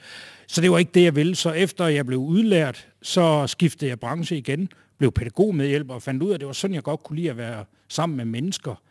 Så 0.47 0.61
det 0.61 0.71
var 0.71 0.79
ikke 0.79 0.93
det, 0.95 1.03
jeg 1.03 1.17
ville. 1.17 1.35
Så 1.35 1.51
efter 1.51 1.87
jeg 1.87 2.07
blev 2.07 2.19
udlært, 2.19 2.87
så 3.03 3.47
skiftede 3.47 3.89
jeg 3.89 4.01
branche 4.01 4.37
igen, 4.37 4.69
blev 5.01 5.13
pædagogmedhjælper 5.13 5.95
og 5.95 6.03
fandt 6.03 6.23
ud 6.23 6.31
af, 6.31 6.35
at 6.35 6.41
det 6.41 6.47
var 6.47 6.53
sådan, 6.53 6.75
jeg 6.75 6.83
godt 6.83 7.03
kunne 7.03 7.17
lide 7.17 7.31
at 7.31 7.37
være 7.37 7.65
sammen 7.89 8.17
med 8.17 8.25
mennesker. 8.25 8.83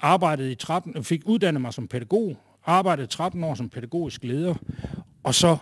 Arbejdede 0.00 0.52
i 0.52 0.54
13, 0.54 0.92
øh, 0.96 1.02
fik 1.02 1.22
uddannet 1.24 1.60
mig 1.60 1.74
som 1.74 1.88
pædagog, 1.88 2.36
arbejdede 2.64 3.06
13 3.06 3.44
år 3.44 3.54
som 3.54 3.68
pædagogisk 3.68 4.24
leder, 4.24 4.54
og 5.22 5.34
så 5.34 5.56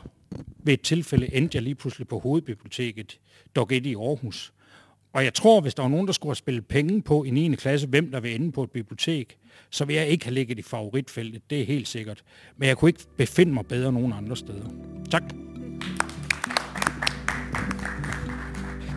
ved 0.59 0.75
et 0.75 0.81
tilfælde 0.81 1.35
endte 1.35 1.57
jeg 1.57 1.63
lige 1.63 1.75
pludselig 1.75 2.09
på 2.09 2.19
hovedbiblioteket, 2.19 3.19
Dog 3.57 3.69
et 3.73 3.87
i 3.87 3.95
Aarhus. 3.95 4.53
Og 5.13 5.25
jeg 5.25 5.35
tror, 5.35 5.61
hvis 5.61 5.75
der 5.75 5.83
var 5.83 5.91
nogen, 5.91 6.07
der 6.07 6.13
skulle 6.13 6.31
have 6.31 6.37
spillet 6.37 6.67
penge 6.67 7.03
på 7.03 7.25
i 7.25 7.31
9. 7.31 7.55
klasse, 7.55 7.87
hvem 7.87 8.11
der 8.11 8.21
vil 8.21 8.35
ende 8.35 8.53
på 8.53 8.63
et 8.63 8.71
bibliotek, 8.71 9.39
så 9.71 9.85
vil 9.85 9.97
jeg 9.97 10.09
ikke 10.09 10.25
have 10.25 10.35
ligget 10.35 10.59
i 10.59 10.63
favoritfeltet, 10.63 11.51
det 11.51 11.61
er 11.61 11.65
helt 11.65 11.89
sikkert. 11.89 12.23
Men 12.57 12.69
jeg 12.69 12.77
kunne 12.77 12.89
ikke 12.89 13.05
befinde 13.17 13.53
mig 13.55 13.67
bedre 13.67 13.93
nogen 13.93 14.13
andre 14.13 14.37
steder. 14.37 14.69
Tak. 15.11 15.52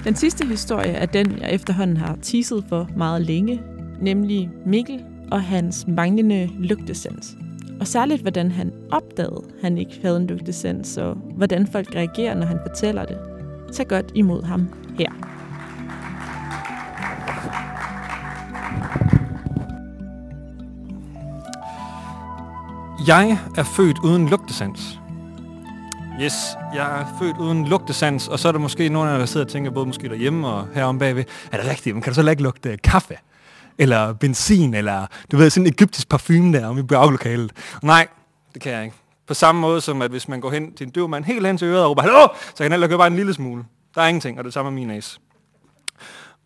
Den 0.06 0.16
sidste 0.16 0.46
historie 0.46 0.92
er 0.92 1.06
den, 1.06 1.40
jeg 1.42 1.52
efterhånden 1.52 1.98
har 1.98 2.18
teaset 2.22 2.66
for 2.70 2.90
meget 2.98 3.22
længe, 3.22 3.62
nemlig 4.02 4.50
Mikkel 4.66 5.04
og 5.32 5.44
hans 5.44 5.88
manglende 5.88 6.50
lygtesans. 6.60 7.38
Og 7.80 7.88
særligt, 7.88 8.22
hvordan 8.22 8.52
han 8.52 8.72
opdagede, 8.92 9.42
at 9.48 9.62
han 9.62 9.78
ikke 9.78 10.00
havde 10.02 10.18
en 10.18 10.28
lygtesans, 10.28 10.98
og 10.98 11.16
hvordan 11.16 11.68
folk 11.68 11.96
reagerer, 11.96 12.34
når 12.34 12.46
han 12.46 12.60
fortæller 12.68 13.06
det. 13.06 13.18
Tag 13.74 13.88
godt 13.88 14.12
imod 14.16 14.44
ham 14.44 14.68
her. 15.00 15.10
Jeg 23.08 23.38
er 23.58 23.64
født 23.64 23.98
uden 24.04 24.30
lugtesans. 24.30 25.00
Yes, 26.22 26.34
jeg 26.74 27.02
er 27.02 27.06
født 27.20 27.38
uden 27.38 27.68
lugtesans, 27.68 28.28
og 28.28 28.40
så 28.40 28.48
er 28.48 28.52
der 28.52 28.60
måske 28.60 28.90
nogen 28.90 29.10
af 29.10 29.14
jer, 29.14 29.20
der 29.20 29.26
sidder 29.26 29.46
og 29.46 29.52
tænker, 29.52 29.72
både 29.72 29.86
måske 29.86 30.10
derhjemme 30.10 30.48
og 30.48 30.68
herom 30.74 31.00
bagved, 31.00 31.24
er 31.52 31.58
det 31.58 31.70
rigtigt, 31.70 31.96
men 31.96 32.04
kan 32.04 32.14
du 32.14 32.22
så 32.22 32.30
ikke 32.30 32.44
lugte 32.44 32.78
kaffe? 32.78 33.18
Eller 33.78 34.14
benzin, 34.14 34.74
eller 34.74 35.08
du 35.32 35.38
ved, 35.38 35.50
sådan 35.50 35.68
en 35.68 35.74
egyptisk 35.74 36.10
parfume 36.10 36.58
der 36.58 36.68
om 36.68 36.78
i 36.78 36.84
baglokalet? 36.84 37.52
Nej, 37.82 38.08
det 38.54 38.62
kan 38.62 38.72
jeg 38.72 38.84
ikke. 38.84 38.96
På 39.28 39.34
samme 39.34 39.62
måde 39.62 39.82
som, 39.82 40.02
at 40.02 40.12
hvis 40.12 40.28
man 40.28 40.42
går 40.42 40.52
hen 40.52 40.74
til 40.74 40.86
en 40.86 40.92
døv 40.92 41.10
mand 41.10 41.26
helt 41.26 41.48
hen 41.48 41.58
til 41.58 41.66
øret 41.66 41.84
og 41.84 41.90
råber, 41.90 42.02
hallo, 42.02 42.28
så 42.50 42.58
kan 42.58 42.72
han 42.72 42.82
heller 42.82 42.98
bare 42.98 43.08
en 43.08 43.16
lille 43.16 43.34
smule. 43.34 43.64
Der 43.96 44.02
er 44.02 44.08
ingenting, 44.08 44.38
og 44.38 44.44
det 44.44 44.54
samme 44.54 44.72
med 44.72 44.80
min 44.80 44.88
næse. 44.88 45.20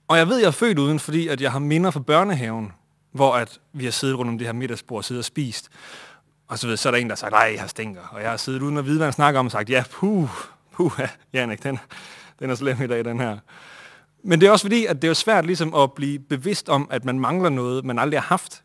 Og 0.07 0.17
jeg 0.17 0.27
ved, 0.27 0.37
jeg 0.37 0.47
er 0.47 0.51
født 0.51 0.79
uden, 0.79 0.99
fordi 0.99 1.27
at 1.27 1.41
jeg 1.41 1.51
har 1.51 1.59
minder 1.59 1.91
fra 1.91 1.99
børnehaven, 1.99 2.71
hvor 3.13 3.33
at 3.33 3.59
vi 3.73 3.83
har 3.83 3.91
siddet 3.91 4.17
rundt 4.17 4.29
om 4.31 4.37
det 4.37 4.47
her 4.47 4.53
middagsbord 4.53 4.97
og 4.97 5.05
siddet 5.05 5.21
og 5.21 5.25
spist. 5.25 5.69
Og 6.49 6.59
så, 6.59 6.67
ved, 6.67 6.77
så 6.77 6.89
er 6.89 6.91
der 6.91 6.97
en, 6.97 7.07
der 7.07 7.11
har 7.11 7.15
sagt, 7.15 7.31
nej, 7.31 7.55
jeg 7.57 7.69
stinker. 7.69 8.01
Og 8.11 8.21
jeg 8.21 8.29
har 8.29 8.37
siddet 8.37 8.61
uden 8.61 8.77
at 8.77 8.85
vide, 8.85 8.97
hvad 8.97 9.05
han 9.05 9.13
snakker 9.13 9.39
om, 9.39 9.45
og 9.45 9.51
sagt, 9.51 9.69
ja, 9.69 9.83
puh, 9.91 10.29
puh, 10.71 10.99
Janik, 11.33 11.63
den, 11.63 11.79
den 12.39 12.49
er 12.49 12.55
slem 12.55 12.81
i 12.81 12.87
dag, 12.87 13.05
den 13.05 13.19
her. 13.19 13.37
Men 14.23 14.41
det 14.41 14.47
er 14.47 14.51
også 14.51 14.65
fordi, 14.65 14.85
at 14.85 15.01
det 15.01 15.09
er 15.09 15.13
svært 15.13 15.45
ligesom 15.45 15.73
at 15.73 15.93
blive 15.93 16.19
bevidst 16.19 16.69
om, 16.69 16.87
at 16.91 17.05
man 17.05 17.19
mangler 17.19 17.49
noget, 17.49 17.85
man 17.85 17.99
aldrig 17.99 18.19
har 18.19 18.27
haft. 18.27 18.63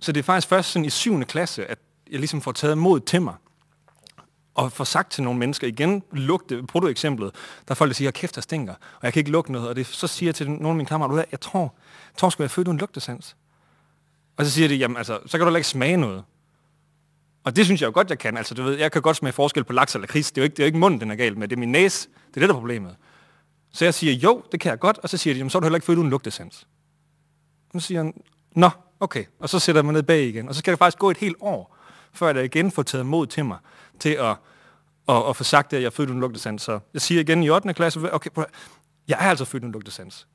Så 0.00 0.12
det 0.12 0.20
er 0.20 0.24
faktisk 0.24 0.48
først 0.48 0.70
sådan 0.70 0.84
i 0.84 0.90
7. 0.90 1.24
klasse, 1.24 1.66
at 1.66 1.78
jeg 2.10 2.18
ligesom 2.18 2.40
får 2.40 2.52
taget 2.52 2.78
mod 2.78 3.00
til 3.00 3.22
mig. 3.22 3.34
Og 4.54 4.72
får 4.72 4.84
sagt 4.84 5.12
til 5.12 5.22
nogle 5.22 5.38
mennesker 5.38 5.66
igen, 5.66 6.02
lugte, 6.12 6.64
eksemplet, 6.88 7.34
der 7.68 7.72
er 7.72 7.74
folk, 7.74 7.88
der 7.88 7.94
siger, 7.94 8.10
kæft, 8.10 8.34
der 8.34 8.40
stinker, 8.40 8.72
og 8.72 9.00
jeg 9.02 9.12
kan 9.12 9.20
ikke 9.20 9.30
lugte 9.30 9.52
noget. 9.52 9.68
Og 9.68 9.76
det, 9.76 9.86
så 9.86 10.06
siger 10.06 10.28
jeg 10.28 10.34
til 10.34 10.50
nogle 10.50 10.68
af 10.68 10.74
mine 10.74 10.86
kammerater, 10.86 11.24
jeg 11.30 11.40
tror, 11.40 11.74
jeg 12.12 12.16
tror 12.16 12.30
sgu, 12.30 12.42
jeg 12.42 12.50
føle, 12.50 12.54
født 12.54 12.68
uden 12.68 12.78
lugtesans. 12.78 13.36
Og 14.36 14.44
så 14.44 14.50
siger 14.50 14.68
de, 14.68 14.74
jamen 14.74 14.96
altså, 14.96 15.18
så 15.26 15.38
kan 15.38 15.46
du 15.46 15.54
ikke 15.54 15.68
smage 15.68 15.96
noget. 15.96 16.24
Og 17.46 17.56
det 17.56 17.64
synes 17.64 17.80
jeg 17.80 17.86
jo 17.86 17.92
godt, 17.94 18.10
jeg 18.10 18.18
kan. 18.18 18.36
Altså, 18.36 18.54
du 18.54 18.62
ved, 18.62 18.78
jeg 18.78 18.92
kan 18.92 19.02
godt 19.02 19.16
smage 19.16 19.32
forskel 19.32 19.64
på 19.64 19.72
laks 19.72 19.94
eller 19.94 20.06
kris. 20.06 20.32
Det 20.32 20.38
er 20.38 20.42
jo 20.42 20.44
ikke, 20.44 20.52
det 20.54 20.62
er 20.62 20.64
jo 20.64 20.66
ikke 20.66 20.78
munden, 20.78 21.00
den 21.00 21.10
er 21.10 21.14
galt 21.14 21.38
med. 21.38 21.48
Det 21.48 21.56
er 21.56 21.60
min 21.60 21.72
næse. 21.72 22.08
Det 22.08 22.36
er 22.36 22.40
det, 22.40 22.48
der 22.48 22.54
er 22.54 22.58
problemet. 22.58 22.96
Så 23.72 23.84
jeg 23.84 23.94
siger, 23.94 24.12
jo, 24.12 24.42
det 24.52 24.60
kan 24.60 24.70
jeg 24.70 24.78
godt. 24.78 24.98
Og 24.98 25.08
så 25.08 25.16
siger 25.16 25.34
de, 25.34 25.38
jamen, 25.38 25.50
så 25.50 25.58
er 25.58 25.60
du 25.60 25.64
heller 25.64 25.76
ikke 25.76 25.86
født 25.86 25.98
uden 25.98 26.10
lugtesans. 26.10 26.66
Så 27.72 27.80
siger 27.80 28.02
han, 28.02 28.14
nå, 28.52 28.70
okay. 29.00 29.24
Og 29.38 29.48
så 29.48 29.58
sætter 29.58 29.78
jeg 29.78 29.84
mig 29.84 29.92
ned 29.92 30.02
bag 30.02 30.22
igen. 30.24 30.48
Og 30.48 30.54
så 30.54 30.58
skal 30.58 30.70
det 30.70 30.78
faktisk 30.78 30.98
gå 30.98 31.10
et 31.10 31.16
helt 31.16 31.36
år, 31.40 31.76
før 32.12 32.34
jeg 32.34 32.44
igen 32.44 32.70
får 32.70 32.82
taget 32.82 33.06
mod 33.06 33.26
til 33.26 33.44
mig, 33.44 33.58
til 34.00 34.10
at, 34.10 34.36
at, 35.08 35.28
at 35.28 35.36
få 35.36 35.44
sagt, 35.44 35.72
at 35.72 35.80
jeg 35.80 35.86
er 35.86 35.90
født 35.90 36.10
uden 36.10 36.20
lugtesans. 36.20 36.62
Så 36.62 36.78
jeg 36.94 37.02
siger 37.02 37.20
igen 37.20 37.42
i 37.42 37.50
8. 37.50 37.74
klasse, 37.74 38.14
okay, 38.14 38.30
jeg 39.08 39.16
er 39.20 39.30
altså 39.30 39.44
født 39.44 39.62
uden 39.62 39.72
lugtesans. 39.72 40.26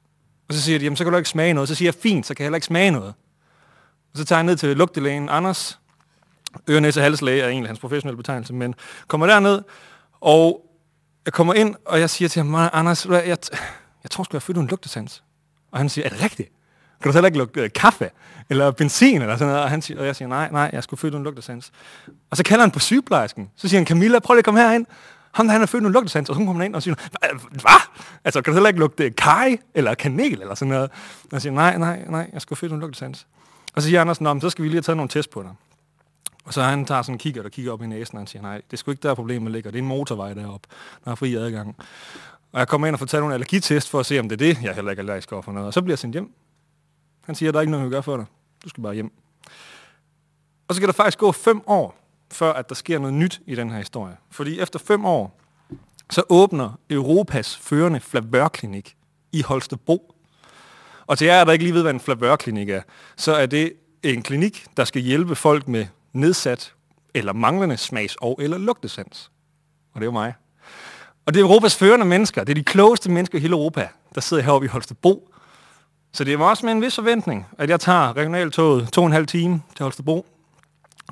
Og 0.48 0.54
så 0.54 0.62
siger 0.62 0.80
de, 0.80 0.84
jamen 0.84 0.98
så 0.98 1.04
kan 1.04 1.14
du 1.14 1.18
ikke 1.18 1.30
smage 1.30 1.54
noget. 1.54 1.70
Så 1.70 1.76
siger 1.76 1.88
jeg, 1.88 1.96
fint, 2.02 2.26
så 2.26 2.34
kan 2.34 2.44
jeg 2.44 2.46
heller 2.46 2.58
ikke 2.58 2.68
smage 2.68 2.92
noget. 2.92 3.14
Og 4.14 4.18
så 4.18 4.26
tager 4.26 4.40
jeg 4.40 4.46
ned 4.46 4.56
til 4.56 4.78
lugtelægen 4.78 5.30
Anders. 5.30 5.81
Ørenæse 6.70 7.02
halslæge 7.02 7.42
er 7.42 7.48
egentlig 7.48 7.70
hans 7.70 7.80
professionelle 7.80 8.18
betegnelse, 8.18 8.54
men 8.54 8.76
kommer 9.08 9.28
derned, 9.28 9.62
og 10.22 10.62
jeg 11.26 11.34
kommer 11.34 11.54
ind, 11.54 11.76
og 11.86 12.00
jeg 12.00 12.10
siger 12.10 12.30
til 12.30 12.44
ham, 12.44 12.70
Anders, 12.74 13.06
jeg, 13.06 13.28
jeg, 13.28 13.38
jeg 14.04 14.12
tror 14.12 14.24
sgu, 14.24 14.36
jeg 14.36 14.42
føler 14.42 14.62
en 14.62 14.68
lugtesans. 14.68 15.24
Og 15.72 15.78
han 15.78 15.90
siger, 15.90 16.06
er 16.06 16.10
det 16.10 16.22
rigtigt? 16.22 16.50
Kan 17.02 17.12
du 17.12 17.14
heller 17.14 17.28
ikke 17.28 17.38
lugte 17.38 17.62
øh, 17.62 17.70
kaffe? 17.76 18.10
Eller 18.50 18.72
benzin? 18.72 19.22
Eller 19.22 19.38
sådan 19.38 19.48
noget? 19.48 19.64
Og, 19.64 19.70
han 19.70 19.82
siger, 19.82 20.00
og 20.00 20.06
jeg 20.06 20.16
siger, 20.16 20.30
nej, 20.30 20.50
nej, 20.52 20.70
jeg 20.74 20.84
skulle 20.84 21.00
født 21.00 21.16
en 21.16 21.24
lugtesans. 21.24 21.72
Og 22.32 22.38
så 22.38 22.44
kalder 22.44 22.64
han 22.64 22.72
på 22.72 22.80
sygeplejersken. 22.80 23.50
Så 23.56 23.68
siger 23.68 23.80
han, 23.80 23.88
Camilla, 23.88 24.20
prøv 24.20 24.34
lige 24.34 24.40
at 24.40 24.46
komme 24.46 24.60
herind. 24.60 24.86
Ham 25.32 25.46
der, 25.46 25.52
han 25.54 25.62
er 25.62 25.66
født 25.66 25.84
en 25.84 25.92
lugtesans. 25.92 26.30
Og 26.30 26.36
så 26.36 26.40
kommer 26.40 26.54
han 26.54 26.66
ind 26.66 26.76
og 26.76 26.84
siger, 26.84 26.96
hvad? 27.50 27.82
Altså, 28.24 28.42
kan 28.42 28.52
du 28.52 28.56
heller 28.56 28.70
ikke 28.70 28.80
lugte 28.80 29.10
kaj 29.10 29.58
eller 29.74 29.94
kanel 29.94 30.42
eller 30.42 30.56
sådan 30.56 30.70
noget? 30.70 30.92
Og 31.24 31.30
jeg 31.32 31.42
siger, 31.42 31.54
nej, 31.54 31.78
nej, 31.78 32.06
nej, 32.10 32.30
jeg 32.34 32.42
skulle 32.42 32.58
født 32.58 32.72
en 32.72 32.80
lugtesans. 32.80 33.28
Og 33.74 33.82
så 33.82 33.88
siger 33.88 34.02
Anders, 34.02 34.42
så 34.42 34.50
skal 34.50 34.64
vi 34.64 34.70
lige 34.70 34.76
have 34.76 34.82
taget 34.82 34.98
nogle 34.98 35.10
test 35.10 35.30
på 35.30 35.42
dig. 35.42 35.52
Og 36.44 36.54
så 36.54 36.62
han 36.62 36.86
tager 36.86 37.02
sådan 37.02 37.16
en 37.16 37.20
kigger, 37.20 37.42
der 37.42 37.50
kigger 37.50 37.72
op 37.72 37.82
i 37.82 37.88
næsen, 37.88 38.16
og 38.16 38.20
han 38.20 38.28
siger, 38.28 38.42
nej, 38.42 38.56
det 38.56 38.74
er 38.74 38.78
sgu 38.78 38.92
ikke 38.92 39.08
der 39.08 39.16
problemet 39.16 39.52
ligger. 39.52 39.72
Det 39.72 39.78
er 39.78 39.82
en 39.82 39.88
motorvej 39.88 40.34
deroppe. 40.34 40.68
Der 41.06 41.12
er 41.12 41.16
fri 41.16 41.36
adgang. 41.36 41.76
Og 42.52 42.60
jeg 42.60 42.68
kommer 42.68 42.88
ind 42.88 42.96
og 42.96 43.00
får 43.00 43.06
taget 43.06 43.22
nogle 43.22 43.34
allergitest 43.34 43.90
for 43.90 44.00
at 44.00 44.06
se, 44.06 44.20
om 44.20 44.30
det 44.30 44.42
er 44.42 44.54
det. 44.54 44.62
Jeg 44.64 44.70
er 44.70 44.74
heller 44.74 44.92
ikke 44.92 45.00
allergisk 45.00 45.30
for 45.30 45.52
noget. 45.52 45.68
Og 45.68 45.74
så 45.74 45.82
bliver 45.82 45.94
jeg 45.94 46.00
sendt 46.00 46.14
hjem. 46.14 46.34
Han 47.22 47.36
siger, 47.36 47.52
der 47.52 47.60
er 47.60 47.62
ikke 47.62 47.72
noget, 47.72 47.86
vi 47.86 47.92
gør 47.92 48.02
for 48.02 48.18
dig. 48.18 48.26
Du 48.64 48.70
skal 48.70 48.84
bare 48.84 48.94
hjem. 48.94 49.12
Og 50.68 50.76
så 50.76 50.76
skal 50.76 50.88
der 50.88 50.94
faktisk 50.94 51.18
gå 51.18 51.32
fem 51.32 51.62
år, 51.68 51.98
før 52.32 52.54
at 52.54 52.70
der 52.70 52.76
sker 52.76 53.00
noget 53.00 53.14
nyt 53.14 53.42
i 53.46 53.56
den 53.56 53.70
her 53.70 53.78
historie. 53.78 54.18
Fordi 54.30 54.60
efter 54.60 54.80
fem 54.80 55.06
år, 55.06 55.40
så 56.10 56.24
åbner 56.30 56.80
Europas 56.90 57.58
førende 57.58 58.00
flavørklinik 58.00 58.96
i 59.32 59.42
Holstebro. 59.42 60.16
Og 61.08 61.18
til 61.18 61.28
jer, 61.28 61.44
der 61.44 61.52
ikke 61.52 61.66
lige 61.66 61.74
ved, 61.74 61.82
hvad 61.82 61.94
en 61.94 62.00
flavørklinik 62.00 62.70
er, 62.70 62.82
så 63.16 63.34
er 63.34 63.46
det 63.46 63.74
en 64.04 64.22
klinik, 64.22 64.66
der 64.78 64.86
skal 64.86 65.02
hjælpe 65.02 65.36
folk 65.36 65.68
med 65.68 65.86
nedsat 66.14 66.74
eller 67.14 67.34
manglende 67.34 67.78
smags- 67.78 68.16
og 68.22 68.40
eller 68.42 68.58
lugtesans. 68.58 69.32
Og 69.94 70.02
det 70.02 70.02
er 70.02 70.06
jo 70.06 70.12
mig. 70.12 70.34
Og 71.26 71.34
det 71.34 71.40
er 71.40 71.44
Europas 71.44 71.76
førende 71.76 72.06
mennesker. 72.06 72.44
Det 72.44 72.52
er 72.52 72.56
de 72.56 72.64
klogeste 72.64 73.12
mennesker 73.12 73.38
i 73.38 73.42
hele 73.42 73.54
Europa, 73.54 73.88
der 74.16 74.22
sidder 74.22 74.44
heroppe 74.44 74.66
i 74.66 74.68
Holstebro. 74.68 75.28
Så 76.14 76.24
det 76.24 76.40
var 76.40 76.50
også 76.50 76.66
med 76.66 76.74
en 76.74 76.82
vis 76.82 76.96
forventning, 76.96 77.48
at 77.58 77.70
jeg 77.70 77.80
tager 77.80 78.18
regionaltoget 78.18 78.90
to 78.94 79.02
og 79.02 79.08
en 79.08 79.14
halv 79.14 79.28
time 79.28 79.62
til 79.76 79.84
Holstebro, 79.84 80.26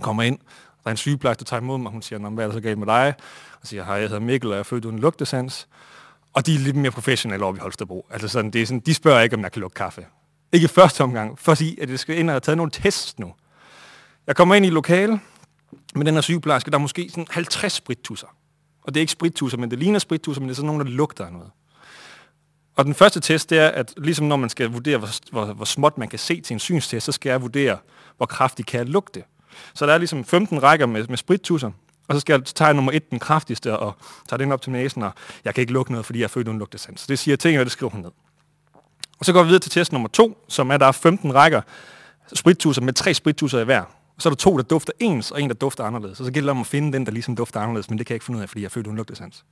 kommer 0.01 0.23
ind, 0.23 0.39
der 0.83 0.87
er 0.87 0.91
en 0.91 0.97
sygeplejerske, 0.97 1.39
der 1.39 1.45
tager 1.45 1.61
imod 1.61 1.77
mig, 1.77 1.91
hun 1.91 2.01
siger, 2.01 2.29
hvad 2.29 2.43
er 2.43 2.47
der 2.47 2.53
så 2.53 2.61
galt 2.61 2.77
med 2.77 2.87
dig? 2.87 3.13
Og 3.61 3.67
siger, 3.67 3.83
hej, 3.83 3.95
jeg 3.95 4.07
hedder 4.07 4.19
Mikkel, 4.19 4.49
og 4.49 4.53
jeg 4.53 4.59
er 4.59 4.63
født 4.63 4.85
uden 4.85 4.99
lugtesans. 4.99 5.67
Og 6.33 6.45
de 6.45 6.55
er 6.55 6.59
lidt 6.59 6.75
mere 6.75 6.91
professionelle 6.91 7.45
oppe 7.45 7.57
i 7.57 7.61
Holstebro. 7.61 8.05
Altså 8.09 8.27
sådan, 8.27 8.51
det 8.51 8.61
er 8.61 8.65
sådan, 8.65 8.79
de 8.79 8.93
spørger 8.93 9.21
ikke, 9.21 9.35
om 9.35 9.41
jeg 9.41 9.51
kan 9.51 9.59
lugte 9.59 9.75
kaffe. 9.75 10.05
Ikke 10.51 10.65
i 10.65 10.67
første 10.67 11.01
omgang, 11.01 11.39
for 11.39 11.51
at 11.51 11.57
sige, 11.57 11.81
at 11.81 11.89
jeg 11.89 11.99
skal 11.99 12.17
ind 12.17 12.29
og 12.29 12.33
have 12.33 12.39
taget 12.39 12.57
nogle 12.57 12.71
tests 12.71 13.19
nu. 13.19 13.33
Jeg 14.29 14.35
kommer 14.35 14.55
ind 14.55 14.65
i 14.65 14.69
lokale 14.69 15.19
med 15.95 16.05
den 16.05 16.13
her 16.13 16.21
sygeplejerske, 16.21 16.71
der 16.71 16.77
er 16.77 16.81
måske 16.81 17.09
sådan 17.09 17.27
50 17.29 17.73
sprittusser. 17.73 18.27
Og 18.83 18.93
det 18.93 18.99
er 18.99 19.01
ikke 19.01 19.11
sprittusser, 19.11 19.57
men 19.57 19.71
det 19.71 19.79
ligner 19.79 19.99
sprittusser, 19.99 20.41
men 20.41 20.49
det 20.49 20.53
er 20.53 20.55
sådan 20.55 20.67
nogen, 20.67 20.85
der 20.85 20.91
lugter 20.91 21.25
af 21.25 21.31
noget. 21.33 21.51
Og 22.75 22.85
den 22.85 22.93
første 22.93 23.19
test, 23.19 23.49
det 23.49 23.59
er, 23.59 23.67
at 23.67 23.93
ligesom 23.97 24.25
når 24.25 24.35
man 24.35 24.49
skal 24.49 24.69
vurdere, 24.71 24.97
hvor, 24.97 25.09
hvor, 25.31 25.45
hvor 25.45 25.65
småt 25.65 25.97
man 25.97 26.07
kan 26.07 26.19
se 26.19 26.41
til 26.41 26.53
en 26.53 26.59
synstest, 26.59 27.05
så 27.05 27.11
skal 27.11 27.29
jeg 27.29 27.41
vurdere, 27.41 27.77
hvor 28.17 28.25
kraftigt 28.25 28.67
kan 28.67 28.77
jeg 28.77 28.87
lugte. 28.87 29.23
Så 29.73 29.85
der 29.85 29.93
er 29.93 29.97
ligesom 29.97 30.25
15 30.25 30.63
rækker 30.63 30.85
med, 30.85 31.07
med 31.07 31.17
sprittusser, 31.17 31.71
og 32.07 32.15
så 32.15 32.19
skal 32.19 32.33
jeg 32.33 32.45
tage 32.45 32.73
nummer 32.73 32.91
1, 32.91 33.11
den 33.11 33.19
kraftigste, 33.19 33.77
og 33.77 33.95
tage 34.29 34.39
den 34.39 34.51
op 34.51 34.61
til 34.61 34.71
næsen, 34.71 35.03
og 35.03 35.11
jeg 35.45 35.55
kan 35.55 35.61
ikke 35.61 35.73
lugte 35.73 35.91
noget, 35.91 36.05
fordi 36.05 36.19
jeg 36.19 36.23
er 36.23 36.29
født 36.29 36.47
uden 36.47 36.59
lugtesans. 36.59 37.07
Det 37.07 37.19
siger 37.19 37.37
ting, 37.37 37.59
og 37.59 37.65
det 37.65 37.71
skriver 37.71 37.91
hun 37.91 38.01
ned. 38.01 38.11
Og 39.19 39.25
så 39.25 39.33
går 39.33 39.43
vi 39.43 39.47
videre 39.47 39.61
til 39.61 39.71
test 39.71 39.91
nummer 39.91 40.09
2, 40.09 40.45
som 40.47 40.71
er, 40.71 40.77
der 40.77 40.85
er 40.85 40.91
15 40.91 41.35
rækker 41.35 41.61
sprittusser 42.33 42.81
med 42.81 42.93
tre 42.93 43.13
sprittusser 43.13 43.59
i 43.59 43.63
hver. 43.63 43.98
Og 44.19 44.23
så 44.23 44.29
er 44.29 44.31
der 44.31 44.37
to, 44.37 44.57
der 44.57 44.63
dufter 44.63 44.93
ens, 44.99 45.31
og 45.31 45.41
en, 45.41 45.49
der 45.49 45.55
dufter 45.55 45.83
anderledes. 45.83 46.19
Og 46.19 46.25
så 46.25 46.31
gælder 46.31 46.47
det 46.47 46.51
om 46.51 46.61
at 46.61 46.67
finde 46.67 46.93
den, 46.93 47.05
der 47.05 47.11
ligesom 47.11 47.35
dufter 47.35 47.59
anderledes, 47.59 47.89
men 47.89 47.99
det 47.99 48.05
kan 48.05 48.13
jeg 48.13 48.15
ikke 48.15 48.25
finde 48.25 48.37
ud 48.37 48.43
af, 48.43 48.49
fordi 48.49 48.61
jeg 48.61 48.65
er 48.65 48.69
født 48.69 48.87
uden 48.87 48.97
lugtesans. 48.97 49.45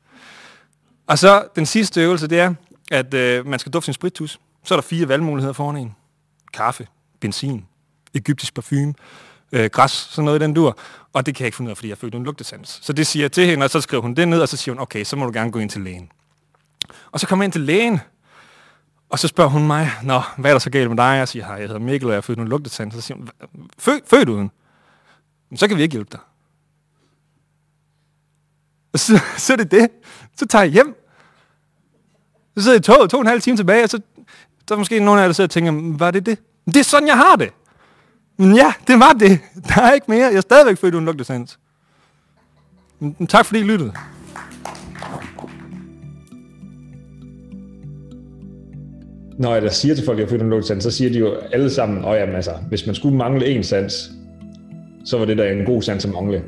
Og 1.08 1.20
så 1.20 1.48
den 1.56 1.66
sidste 1.66 2.02
øvelse, 2.02 2.28
det 2.28 2.40
er, 2.40 2.54
at 2.92 3.14
øh, 3.14 3.48
man 3.48 3.60
skal 3.60 3.74
dufte 3.74 3.86
sin 3.86 3.94
spritus. 3.94 4.40
Så 4.64 4.74
er 4.74 4.78
der 4.78 4.82
fire 4.82 5.08
valgmuligheder 5.08 5.54
foran 5.54 5.78
en. 5.78 5.96
Kaffe, 6.54 6.88
benzin, 7.20 7.66
egyptisk 8.14 8.54
parfume, 8.54 8.94
øh, 9.52 9.70
græs, 9.70 9.92
sådan 9.92 10.26
noget 10.26 10.40
i 10.40 10.44
den 10.44 10.54
dur. 10.54 10.78
Og 11.14 11.26
det 11.26 11.36
kan 11.36 11.44
jeg 11.44 11.48
ikke 11.48 11.58
finde 11.58 11.70
ud 11.70 11.72
af, 11.72 11.78
fordi 11.78 11.90
jeg 11.90 11.98
følte 11.98 12.16
hun 12.16 12.20
uden 12.20 12.26
lugtesans. 12.26 12.80
Så 12.82 12.94
det 12.94 13.08
siger 13.08 13.24
jeg 13.24 13.32
til 13.32 13.46
hende, 13.46 13.64
og 13.64 13.70
så 13.70 13.82
skriver 13.82 14.02
hun 14.02 14.14
det 14.14 14.28
ned, 14.28 14.42
og 14.42 14.50
så 14.50 14.58
siger 14.58 14.76
hun, 14.76 14.82
okay, 14.82 15.04
så 15.04 15.16
må 15.16 15.26
du 15.26 15.32
gerne 15.34 15.52
gå 15.52 15.60
ind 15.60 15.70
til 15.70 15.82
lægen. 15.82 16.12
Og 17.12 17.20
så 17.20 17.28
kommer 17.28 17.44
jeg 17.44 17.48
ind 17.48 17.54
til 17.54 17.62
lægen, 17.62 18.00
og 19.10 19.20
så 19.20 19.28
spørger 19.28 19.50
hun 19.50 19.68
mig, 19.68 19.92
Nå, 20.04 20.22
hvad 20.38 20.52
er 20.52 20.54
der 20.54 20.60
så 20.60 20.70
galt 20.70 20.90
med 20.90 20.98
dig? 20.98 21.04
Jeg 21.18 21.28
siger, 21.28 21.46
hej, 21.46 21.56
jeg 21.56 21.68
hedder 21.68 21.80
Mikkel, 21.80 22.08
og 22.08 22.14
jeg 22.14 22.18
er 22.18 22.22
født 22.22 22.40
uden 22.40 22.50
lugtetand. 22.50 22.92
Så 22.92 23.02
siger 23.02 23.18
hun, 23.18 23.30
født, 23.78 24.10
født 24.10 24.30
uden? 24.30 24.52
Men 25.50 25.58
så 25.58 25.68
kan 25.68 25.78
vi 25.78 25.82
ikke 25.82 25.94
hjælpe 25.94 26.10
dig. 26.12 26.20
Og 28.94 29.00
så, 29.00 29.20
så 29.38 29.54
er 29.54 29.58
det 29.58 29.72
det. 29.72 29.90
Så 30.38 30.46
tager 30.46 30.64
jeg 30.64 30.72
hjem, 30.72 30.96
så 32.58 32.64
sidder 32.64 32.76
jeg 32.76 32.80
i 32.80 32.84
toget 32.84 33.10
to 33.10 33.18
og 33.18 33.22
en 33.22 33.28
halv 33.28 33.42
time 33.42 33.58
tilbage, 33.58 33.84
og 33.84 33.90
så 33.90 34.00
der 34.70 34.76
er 34.76 34.80
måske 34.80 35.00
nogen 35.00 35.20
af 35.20 35.24
jer, 35.24 35.28
der 35.28 35.34
sidder 35.34 35.48
og 35.48 35.52
tænker, 35.52 35.98
var 35.98 36.12
det 36.12 36.26
det? 36.26 36.40
Det 36.66 36.78
er 36.78 36.84
sådan, 36.84 37.08
jeg 37.08 37.18
har 37.18 37.36
det. 37.36 37.50
Men 38.38 38.56
ja, 38.56 38.74
det 38.88 39.00
var 39.00 39.14
det. 39.14 39.40
Der 39.68 39.82
er 39.82 39.92
ikke 39.92 40.06
mere. 40.10 40.26
Jeg 40.26 40.36
er 40.36 40.42
stadigvæk 40.42 40.78
født 40.78 40.94
uden 40.94 41.06
lugtesans. 41.06 41.60
Men 43.00 43.28
tak 43.28 43.46
fordi 43.46 43.60
I 43.60 43.64
lyttede. 43.64 43.94
Når 49.38 49.54
jeg 49.54 49.62
da 49.62 49.70
siger 49.70 49.96
til 49.96 50.06
folk, 50.06 50.18
at 50.18 50.22
jeg 50.22 50.30
føler 50.30 50.44
en 50.44 50.50
lugtesans, 50.50 50.84
så 50.84 50.92
siger 50.92 51.10
de 51.10 51.20
jo 51.20 51.34
alle 51.54 51.70
sammen, 51.70 52.06
at 52.06 52.20
jamen, 52.20 52.36
altså, 52.36 52.52
hvis 52.70 52.86
man 52.86 52.96
skulle 52.96 53.18
mangle 53.18 53.48
en 53.48 53.64
sans, 53.64 54.12
så 55.06 55.18
var 55.18 55.26
det 55.26 55.38
da 55.38 55.52
en 55.52 55.66
god 55.66 55.82
sans 55.82 56.06
at 56.06 56.12
mangle. 56.12 56.44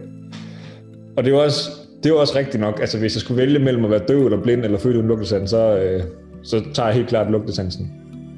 Og 1.18 1.24
det 1.24 1.32
er 1.32 1.36
jo 1.36 1.44
også, 1.44 1.70
det 2.04 2.10
er 2.10 2.14
også 2.14 2.36
rigtigt 2.36 2.62
nok. 2.62 2.80
Altså, 2.80 3.00
hvis 3.00 3.16
jeg 3.16 3.22
skulle 3.22 3.38
vælge 3.38 3.60
mellem 3.60 3.86
at 3.86 3.92
være 3.92 4.02
døv 4.08 4.26
eller 4.26 4.42
blind 4.42 4.64
eller 4.64 4.78
føle 4.80 5.00
en 5.00 5.08
lugtesans, 5.08 5.50
så, 5.50 5.78
øh, 5.78 6.04
så 6.44 6.64
tager 6.74 6.88
jeg 6.88 6.96
helt 6.96 7.08
klart 7.08 7.32
lugtesansen. 7.32 7.92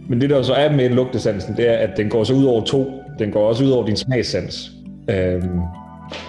Men 0.09 0.21
det 0.21 0.29
der 0.29 0.41
så 0.41 0.53
er 0.53 0.71
med 0.71 0.89
lugtesansen, 0.89 1.57
det 1.57 1.69
er, 1.69 1.73
at 1.73 1.89
den 1.97 2.09
går 2.09 2.23
så 2.23 2.33
ud 2.33 2.45
over 2.45 2.65
to. 2.65 2.91
Den 3.19 3.31
går 3.31 3.47
også 3.47 3.63
ud 3.63 3.69
over 3.69 3.85
din 3.85 3.95
smagssans. 3.95 4.71
Øhm, 5.09 5.59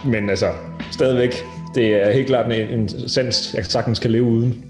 men 0.06 0.30
altså, 0.30 0.46
stadigvæk, 0.92 1.34
det 1.74 2.06
er 2.06 2.12
helt 2.12 2.26
klart 2.26 2.52
en, 2.52 2.78
en 2.78 3.08
sans, 3.08 3.54
jeg 3.56 3.66
sagtens 3.66 3.98
kan 3.98 4.10
leve 4.10 4.24
uden. 4.24 4.64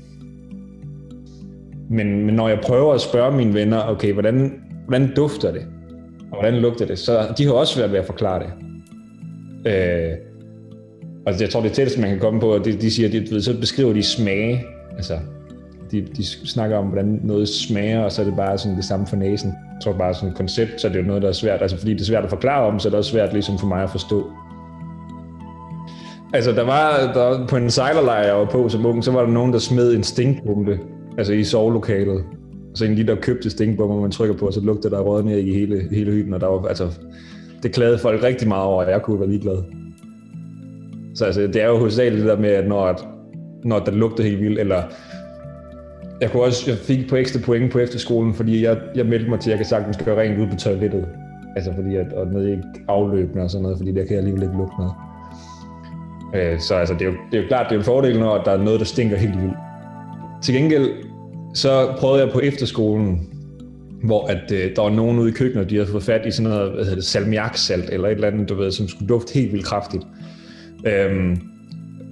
Men, 1.93 2.27
men 2.27 2.35
når 2.35 2.49
jeg 2.49 2.61
prøver 2.63 2.95
at 2.95 3.01
spørge 3.01 3.37
mine 3.37 3.55
venner, 3.55 3.89
okay, 3.89 4.13
hvordan, 4.13 4.53
hvordan 4.89 5.15
dufter 5.15 5.53
det? 5.53 5.63
Og 6.33 6.41
hvordan 6.41 6.55
lugter 6.55 6.87
det? 6.87 6.99
Så 6.99 7.35
de 7.39 7.47
har 7.47 7.53
også 7.53 7.79
været 7.79 7.93
ved 7.93 7.99
at 7.99 8.07
forklare 8.07 8.43
det. 8.43 8.53
Øh, 9.73 10.17
og 11.27 11.41
jeg 11.41 11.51
tror, 11.51 11.61
det 11.61 11.73
tætteste, 11.73 12.01
man 12.01 12.11
kan 12.11 12.19
komme 12.19 12.41
på, 12.41 12.53
at 12.53 12.65
de, 12.65 12.73
de 12.73 12.91
siger, 12.91 13.09
de, 13.09 13.43
så 13.43 13.61
beskriver 13.61 13.93
de 13.93 14.03
smage. 14.03 14.65
Altså, 14.97 15.19
de, 15.91 16.01
de 16.17 16.25
snakker 16.25 16.77
om, 16.77 16.87
hvordan 16.87 17.21
noget 17.25 17.49
smager, 17.49 18.01
og 18.01 18.13
så 18.13 18.23
er 18.23 18.27
det 18.27 18.37
bare 18.37 18.59
sådan 18.59 18.77
det 18.77 18.85
samme 18.85 19.07
for 19.07 19.17
næsen. 19.17 19.49
Jeg 19.49 19.83
tror 19.83 19.93
bare 19.93 20.15
sådan 20.15 20.29
et 20.29 20.37
koncept, 20.37 20.81
så 20.81 20.89
er 20.89 20.93
det 20.93 20.99
jo 20.99 21.05
noget, 21.05 21.23
der 21.23 21.29
er 21.29 21.33
svært. 21.33 21.63
Altså, 21.63 21.79
fordi 21.79 21.93
det 21.93 22.01
er 22.01 22.05
svært 22.05 22.25
at 22.25 22.31
forklare 22.31 22.67
om, 22.67 22.79
så 22.79 22.89
er 22.89 22.91
det 22.91 22.99
også 22.99 23.11
svært 23.11 23.33
ligesom 23.33 23.59
for 23.59 23.67
mig 23.67 23.83
at 23.83 23.91
forstå. 23.91 24.31
Altså, 26.33 26.53
der 26.53 26.63
var, 26.63 27.13
der 27.15 27.47
på 27.47 27.57
en 27.57 27.71
sejlerlejr, 27.71 28.27
jeg 28.27 28.35
var 28.35 28.45
på 28.45 28.69
som 28.69 28.87
ung, 28.87 29.05
så 29.05 29.13
var 29.13 29.21
der 29.21 29.33
nogen, 29.33 29.53
der 29.53 29.59
smed 29.59 29.95
en 29.95 30.03
stinkbombe, 30.03 30.79
altså 31.19 31.33
i 31.33 31.45
sovelokalet. 31.45 32.25
Så 32.75 32.85
en 32.85 32.95
lige 32.95 33.07
der 33.07 33.15
købte 33.15 33.51
stinkbomber, 33.51 34.01
man 34.01 34.11
trykker 34.11 34.37
på, 34.37 34.47
og 34.47 34.53
så 34.53 34.61
lugter 34.61 34.89
der 34.89 35.01
rød 35.01 35.23
ned 35.23 35.39
i 35.39 35.53
hele, 35.53 35.89
hele 35.91 36.13
hytten, 36.13 36.35
og 36.35 36.41
der 36.41 36.47
var, 36.47 36.69
altså, 36.69 36.99
det 37.63 37.75
klagede 37.75 37.99
folk 37.99 38.23
rigtig 38.23 38.49
meget 38.49 38.65
over, 38.65 38.85
og 38.85 38.91
jeg 38.91 39.03
kunne 39.03 39.21
være 39.21 39.29
ligeglad. 39.29 39.63
Så 41.15 41.25
altså, 41.25 41.41
det 41.41 41.57
er 41.57 41.67
jo 41.67 41.77
hovedsageligt 41.77 42.23
det 42.23 42.31
der 42.31 42.39
med, 42.39 42.51
at 42.51 42.69
når, 42.69 42.87
at, 42.87 43.07
når 43.65 43.79
der 43.79 43.93
lugter 43.93 44.25
helt 44.25 44.41
vildt, 44.41 44.61
eller 44.61 44.83
jeg, 46.21 46.31
kunne 46.31 46.43
også, 46.43 46.71
jeg 46.71 46.79
fik 46.79 47.09
på 47.09 47.17
ekstra 47.17 47.41
point 47.45 47.73
på 47.73 47.79
efterskolen, 47.79 48.35
fordi 48.35 48.65
jeg, 48.65 48.79
jeg 48.95 49.07
meldte 49.07 49.31
mig 49.31 49.41
til, 49.41 49.51
at 49.51 49.53
jeg 49.53 49.59
kan 49.59 49.67
sagtens 49.67 49.97
gøre 50.05 50.21
rent 50.21 50.41
ud 50.41 50.47
på 50.47 50.57
toilettet. 50.57 51.07
Altså 51.57 51.73
fordi 51.75 51.97
at, 51.97 52.13
og 52.13 52.27
ned 52.27 52.49
i 52.49 52.57
afløbene 52.89 53.43
og 53.43 53.51
sådan 53.51 53.63
noget, 53.63 53.79
fordi 53.79 53.93
der 53.93 54.05
kan 54.05 54.11
jeg 54.11 54.19
alligevel 54.19 54.43
ikke 54.43 54.57
lugte 54.57 54.75
noget. 54.79 54.93
Øh, 56.35 56.61
så 56.61 56.75
altså, 56.75 56.95
det, 56.95 57.03
er 57.03 57.07
jo, 57.07 57.17
det 57.31 57.39
er 57.39 57.43
jo 57.43 57.49
klart, 57.49 57.67
det 57.69 57.75
er 57.75 57.79
en 57.79 57.85
fordel, 57.85 58.19
når 58.19 58.43
der 58.43 58.51
er 58.51 58.63
noget, 58.63 58.81
der 58.81 58.87
stinker 58.87 59.17
helt 59.17 59.41
vildt. 59.43 59.57
Til 60.43 60.55
gengæld, 60.55 60.91
så 61.55 61.95
prøvede 61.99 62.25
jeg 62.25 62.33
på 62.33 62.41
efterskolen, 62.41 63.29
hvor 64.05 64.27
at, 64.27 64.53
øh, 64.53 64.77
der 64.77 64.83
var 64.83 64.91
nogen 64.91 65.19
ude 65.19 65.29
i 65.29 65.33
køkkenet, 65.33 65.71
de 65.71 65.75
havde 65.75 65.89
fået 65.89 66.03
fat 66.03 66.27
i 66.27 66.31
sådan 66.31 66.51
noget, 66.51 66.73
hvad 66.73 66.85
hedder 66.85 66.97
det, 66.97 67.05
salmiaksalt, 67.05 67.91
eller 67.91 68.09
et 68.09 68.15
eller 68.15 68.29
andet, 68.29 68.49
du 68.49 68.55
ved, 68.55 68.71
som 68.71 68.89
skulle 68.89 69.09
dufte 69.09 69.35
helt 69.35 69.53
vildt 69.53 69.67
kraftigt. 69.67 70.03
Øhm, 70.87 71.41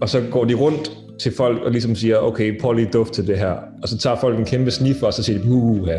og 0.00 0.08
så 0.08 0.22
går 0.30 0.44
de 0.44 0.54
rundt 0.54 0.92
til 1.20 1.32
folk 1.36 1.62
og 1.62 1.70
ligesom 1.70 1.94
siger, 1.94 2.16
okay, 2.16 2.60
prøv 2.60 2.72
lige 2.72 2.84
duft 2.84 2.94
dufte 2.94 3.22
til 3.22 3.26
det 3.26 3.38
her. 3.38 3.54
Og 3.82 3.88
så 3.88 3.98
tager 3.98 4.16
folk 4.16 4.38
en 4.38 4.44
kæmpe 4.44 4.70
sniff 4.70 5.02
og 5.02 5.14
så 5.14 5.22
siger 5.22 5.38
de, 5.38 5.48
uha. 5.48 5.98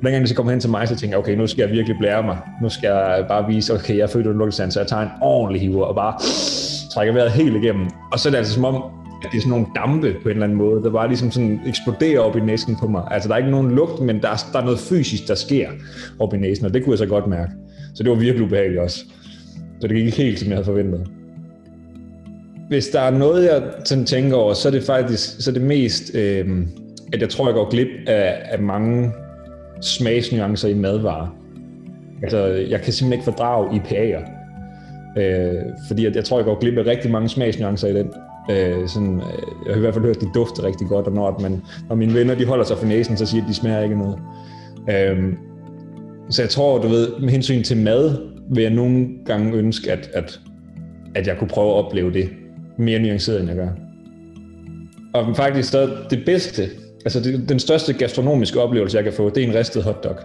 Hver 0.00 0.10
gang 0.10 0.22
de 0.22 0.28
så 0.28 0.34
kommer 0.34 0.52
hen 0.52 0.60
til 0.60 0.70
mig, 0.70 0.88
så 0.88 0.96
tænker 0.96 1.16
jeg, 1.16 1.18
okay, 1.18 1.34
nu 1.34 1.46
skal 1.46 1.62
jeg 1.62 1.70
virkelig 1.70 1.96
blære 1.98 2.22
mig. 2.22 2.38
Nu 2.62 2.68
skal 2.68 2.86
jeg 2.86 3.24
bare 3.28 3.46
vise, 3.46 3.74
okay, 3.74 3.96
jeg 3.96 4.02
er 4.02 4.06
født 4.06 4.26
under 4.26 4.50
så 4.50 4.80
jeg 4.80 4.86
tager 4.86 5.02
en 5.02 5.08
ordentlig 5.22 5.60
hiver 5.60 5.84
og 5.84 5.94
bare 5.94 6.14
trækker 6.94 7.14
vejret 7.14 7.30
helt 7.30 7.56
igennem. 7.56 7.86
Og 8.12 8.18
så 8.18 8.28
er 8.28 8.30
det 8.30 8.38
altså 8.38 8.54
som 8.54 8.64
om, 8.64 8.82
at 9.24 9.28
det 9.32 9.38
er 9.38 9.40
sådan 9.40 9.50
nogle 9.50 9.66
dampe 9.76 10.16
på 10.22 10.28
en 10.28 10.30
eller 10.30 10.44
anden 10.44 10.58
måde, 10.58 10.82
der 10.82 10.90
bare 10.90 11.08
ligesom 11.08 11.30
sådan 11.30 11.60
eksploderer 11.66 12.20
op 12.20 12.36
i 12.36 12.40
næsen 12.40 12.76
på 12.76 12.88
mig. 12.88 13.02
Altså, 13.10 13.28
der 13.28 13.34
er 13.34 13.38
ikke 13.38 13.50
nogen 13.50 13.70
lugt, 13.70 14.00
men 14.00 14.22
der 14.22 14.28
er, 14.28 14.36
der 14.52 14.58
er 14.58 14.64
noget 14.64 14.78
fysisk, 14.78 15.28
der 15.28 15.34
sker 15.34 15.68
op 16.18 16.34
i 16.34 16.36
næsen, 16.36 16.66
og 16.66 16.74
det 16.74 16.84
kunne 16.84 16.92
jeg 16.92 16.98
så 16.98 17.06
godt 17.06 17.26
mærke. 17.26 17.52
Så 17.94 18.02
det 18.02 18.10
var 18.10 18.16
virkelig 18.16 18.46
ubehageligt 18.46 18.80
også. 18.80 19.04
Så 19.80 19.88
det 19.88 19.96
gik 19.96 20.06
ikke 20.06 20.16
helt, 20.16 20.38
som 20.38 20.48
jeg 20.48 20.56
havde 20.56 20.64
forventet. 20.64 21.06
Hvis 22.68 22.88
der 22.88 23.00
er 23.00 23.10
noget, 23.10 23.44
jeg 23.44 23.62
sådan 23.84 24.04
tænker 24.04 24.36
over, 24.36 24.54
så 24.54 24.68
er 24.68 24.72
det 24.72 24.82
faktisk 24.82 25.42
så 25.42 25.50
er 25.50 25.52
det 25.52 25.62
mest, 25.62 26.14
øh, 26.14 26.66
at 27.12 27.20
jeg 27.20 27.28
tror, 27.28 27.46
jeg 27.46 27.54
går 27.54 27.70
glip 27.70 27.88
af, 28.06 28.38
af 28.44 28.58
mange 28.58 29.12
smagsnuancer 29.80 30.68
i 30.68 30.74
madvarer. 30.74 31.36
Altså, 32.22 32.46
jeg 32.46 32.80
kan 32.80 32.92
simpelthen 32.92 33.12
ikke 33.12 33.24
fordrage 33.24 33.76
IPA'er. 33.76 34.30
Øh, 35.20 35.62
fordi 35.88 36.04
jeg, 36.04 36.14
jeg 36.14 36.24
tror, 36.24 36.38
jeg 36.38 36.44
går 36.44 36.58
glip 36.60 36.78
af 36.78 36.86
rigtig 36.86 37.10
mange 37.10 37.28
smagsnuancer 37.28 37.88
i 37.88 37.94
den. 37.94 38.10
Øh, 38.50 38.88
sådan, 38.88 39.14
øh, 39.14 39.66
jeg 39.66 39.72
har 39.72 39.76
i 39.76 39.80
hvert 39.80 39.94
fald 39.94 40.04
hørt, 40.04 40.16
at 40.16 40.22
det 40.22 40.30
dufter 40.34 40.64
rigtig 40.64 40.86
godt, 40.88 41.06
og 41.06 41.12
når, 41.12 41.28
at 41.28 41.40
man, 41.42 41.62
når 41.88 41.96
mine 41.96 42.14
venner 42.14 42.34
de 42.34 42.46
holder 42.46 42.64
sig 42.64 42.78
for 42.78 42.86
næsen, 42.86 43.16
så 43.16 43.26
siger 43.26 43.40
de, 43.40 43.46
at 43.46 43.48
de 43.48 43.54
smager 43.54 43.82
ikke 43.82 43.98
noget. 43.98 44.18
Øh, 44.90 45.32
så 46.30 46.42
jeg 46.42 46.50
tror, 46.50 46.78
du 46.78 46.88
ved, 46.88 47.18
med 47.20 47.28
hensyn 47.28 47.62
til 47.62 47.76
mad, 47.76 48.18
vil 48.50 48.62
jeg 48.62 48.72
nogle 48.72 49.08
gange 49.26 49.52
ønske, 49.52 49.92
at, 49.92 50.10
at, 50.14 50.40
at 51.14 51.26
jeg 51.26 51.36
kunne 51.38 51.48
prøve 51.48 51.68
at 51.68 51.84
opleve 51.84 52.12
det 52.12 52.28
mere 52.78 52.98
nuanceret, 52.98 53.40
end 53.40 53.48
jeg 53.48 53.56
gør. 53.56 53.68
Og 55.14 55.36
faktisk 55.36 55.70
så 55.70 55.90
det 56.10 56.22
bedste, 56.26 56.62
altså 57.04 57.20
det, 57.20 57.48
den 57.48 57.58
største 57.58 57.92
gastronomiske 57.92 58.60
oplevelse, 58.60 58.96
jeg 58.96 59.04
kan 59.04 59.12
få, 59.12 59.30
det 59.30 59.42
er 59.42 59.48
en 59.48 59.54
ristet 59.54 59.82
hotdog. 59.82 60.16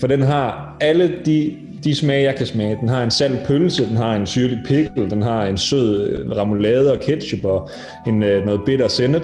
For 0.00 0.06
den 0.06 0.22
har 0.22 0.76
alle 0.80 1.14
de 1.26 1.56
de 1.84 1.94
smage, 1.94 2.22
jeg 2.22 2.34
kan 2.34 2.46
smage. 2.46 2.76
Den 2.80 2.88
har 2.88 3.04
en 3.04 3.10
salt 3.10 3.46
pølse, 3.46 3.88
den 3.88 3.96
har 3.96 4.16
en 4.16 4.26
syrlig 4.26 4.58
pickle, 4.64 5.10
den 5.10 5.22
har 5.22 5.46
en 5.46 5.56
sød 5.56 6.08
øh, 6.08 6.30
remoulade 6.30 6.92
og 6.92 7.00
ketchup 7.00 7.44
og 7.44 7.70
en, 8.06 8.22
øh, 8.22 8.46
noget 8.46 8.60
bitter 8.66 8.88
sennep. 8.88 9.22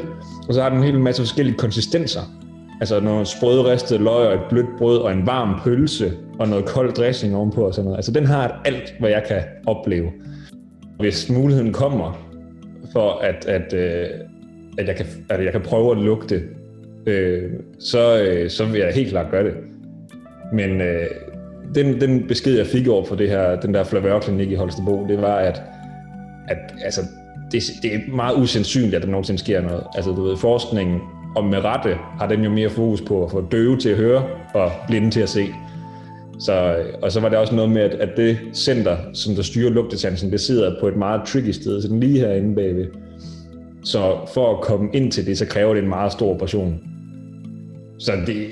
Og 0.49 0.55
så 0.55 0.63
har 0.63 0.69
den 0.69 0.79
en 0.79 0.85
hel 0.85 0.99
masse 0.99 1.23
forskellige 1.23 1.57
konsistenser. 1.57 2.21
Altså 2.81 3.01
noget 3.01 3.29
sprøde 3.29 3.73
ristet 3.73 4.01
løg 4.01 4.27
og 4.27 4.35
et 4.35 4.41
blødt 4.51 4.67
brød 4.79 4.99
og 4.99 5.13
en 5.13 5.27
varm 5.27 5.61
pølse 5.65 6.13
og 6.39 6.49
noget 6.49 6.65
kold 6.65 6.93
dressing 6.93 7.37
ovenpå 7.37 7.67
og 7.67 7.75
sådan 7.75 7.85
noget. 7.85 7.99
Altså 7.99 8.13
den 8.13 8.27
har 8.27 8.61
alt, 8.65 8.95
hvad 9.01 9.11
jeg 9.11 9.25
kan 9.29 9.43
opleve. 9.67 10.11
Hvis 10.99 11.31
muligheden 11.31 11.73
kommer 11.73 12.27
for, 12.93 13.11
at, 13.11 13.47
at, 13.47 13.73
øh, 13.73 14.07
at, 14.79 14.89
jeg, 14.89 14.97
kan, 14.97 15.07
at 15.31 15.45
jeg 15.45 15.53
kan 15.53 15.61
prøve 15.61 15.91
at 15.91 15.99
lugte, 15.99 16.43
øh, 17.07 17.43
så, 17.79 18.27
så 18.49 18.65
vil 18.65 18.81
jeg 18.81 18.93
helt 18.95 19.11
klart 19.11 19.31
gøre 19.31 19.45
det. 19.45 19.55
Men 20.53 20.81
øh, 20.81 21.07
den, 21.75 22.01
den 22.01 22.29
besked, 22.29 22.57
jeg 22.57 22.67
fik 22.67 22.89
over 22.89 23.05
for 23.05 23.15
det 23.15 23.29
her, 23.29 23.61
den 23.61 23.75
der 23.75 23.85
flavørklinik 23.85 24.51
i 24.51 24.55
Holstebro, 24.55 25.07
det 25.09 25.23
var, 25.23 25.37
at, 25.37 25.63
at 26.49 26.75
altså, 26.85 27.01
det, 27.53 27.63
det 27.83 27.95
er 27.95 27.99
meget 28.09 28.37
usandsynligt, 28.37 28.95
at 28.95 29.03
der 29.03 29.09
nogensinde 29.09 29.41
sker 29.41 29.61
noget. 29.61 29.83
Altså, 29.95 30.11
du 30.11 30.23
ved, 30.23 30.37
forskningen, 30.37 31.01
og 31.37 31.45
med 31.45 31.65
rette, 31.65 31.97
har 32.19 32.29
den 32.29 32.45
jo 32.45 32.51
mere 32.51 32.71
fokus 32.71 33.01
på 33.01 33.25
at 33.25 33.31
få 33.31 33.47
døve 33.53 33.77
til 33.77 33.89
at 33.89 33.97
høre 33.97 34.25
og 34.55 34.73
blinde 34.89 35.11
til 35.11 35.21
at 35.21 35.29
se. 35.29 35.47
Så, 36.39 36.77
og 37.03 37.13
så 37.13 37.21
var 37.21 37.29
der 37.29 37.39
også 37.39 37.55
noget 37.55 37.71
med, 37.71 37.83
at, 37.83 37.95
at 37.95 38.09
det 38.17 38.39
center, 38.55 38.97
som 39.13 39.35
der 39.35 39.43
styrer 39.43 39.71
lugtesansen, 39.71 40.33
det 40.33 40.41
sidder 40.41 40.81
på 40.81 40.89
et 40.89 40.97
meget 40.97 41.21
tricky 41.27 41.51
sted, 41.51 41.83
sådan 41.83 42.01
lige 42.01 42.19
herinde 42.19 42.55
bagved. 42.55 42.87
Så 43.85 44.17
for 44.35 44.57
at 44.57 44.61
komme 44.61 44.91
ind 44.93 45.13
til 45.13 45.27
det, 45.27 45.39
så 45.39 45.47
kræver 45.47 45.75
det 45.75 45.83
en 45.83 45.89
meget 45.89 46.13
stor 46.13 46.35
operation. 46.35 46.81
Så 47.99 48.13
det, 48.27 48.47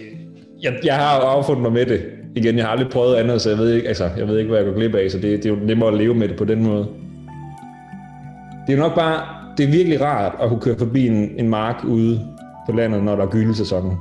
jeg, 0.63 0.75
jeg 0.85 0.95
har 0.95 1.21
affundet 1.21 1.63
mig 1.63 1.73
med 1.73 1.87
det, 1.87 2.03
igen, 2.37 2.57
jeg 2.57 2.65
har 2.65 2.73
aldrig 2.73 2.89
prøvet 2.89 3.15
andet, 3.15 3.41
så 3.41 3.49
jeg 3.51 3.59
ved 3.59 3.73
ikke, 3.75 3.89
altså, 3.89 4.11
jeg 4.19 4.29
ved 4.29 4.39
ikke 4.39 4.49
hvad 4.49 4.59
jeg 4.59 4.73
går 4.73 4.75
glip 4.75 4.95
af, 4.95 5.11
så 5.11 5.19
det, 5.19 5.43
det 5.43 5.47
er 5.47 5.55
jo 5.55 5.61
nemmere 5.67 5.89
at 5.89 5.99
leve 5.99 6.15
med 6.15 6.29
det 6.29 6.37
på 6.37 6.45
den 6.45 6.63
måde. 6.63 6.87
Det 8.67 8.73
er 8.73 8.79
nok 8.79 8.95
bare, 8.95 9.23
det 9.57 9.67
er 9.67 9.71
virkelig 9.71 10.01
rart 10.01 10.33
at 10.43 10.49
kunne 10.49 10.61
køre 10.61 10.79
forbi 10.79 11.07
en, 11.07 11.31
en 11.39 11.49
mark 11.49 11.85
ude 11.85 12.21
på 12.67 12.73
landet, 12.73 13.05
når 13.05 13.17
der 13.17 13.23
er 13.23 13.31
gyldesæsonen, 13.31 13.97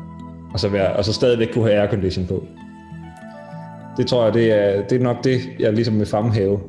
og 0.54 0.60
så, 0.60 0.70
være, 0.70 0.94
og 0.94 1.06
så 1.06 1.14
stadigvæk 1.14 1.48
kunne 1.54 1.70
have 1.70 1.82
aircondition 1.82 2.26
på. 2.26 2.44
Det 3.98 4.08
tror 4.08 4.26
jeg, 4.26 4.34
det 4.34 4.52
er, 4.52 4.82
det 4.88 5.00
er 5.00 5.04
nok 5.04 5.24
det, 5.24 5.40
jeg 5.60 5.74
ligesom 5.74 6.00
vil 6.00 6.06
fremhæve 6.06 6.60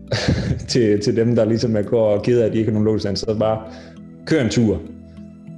til, 0.68 1.00
til 1.00 1.16
dem, 1.16 1.34
der 1.34 1.44
ligesom 1.44 1.76
er 1.76 1.82
går 1.82 2.16
og 2.16 2.22
ked 2.22 2.40
af, 2.40 2.46
at 2.46 2.52
de 2.52 2.58
ikke 2.58 2.70
har 2.70 2.72
nogen 2.72 2.86
låsland. 2.86 3.16
Så 3.16 3.36
bare 3.38 3.62
kør 4.26 4.40
en 4.40 4.48
tur 4.48 4.80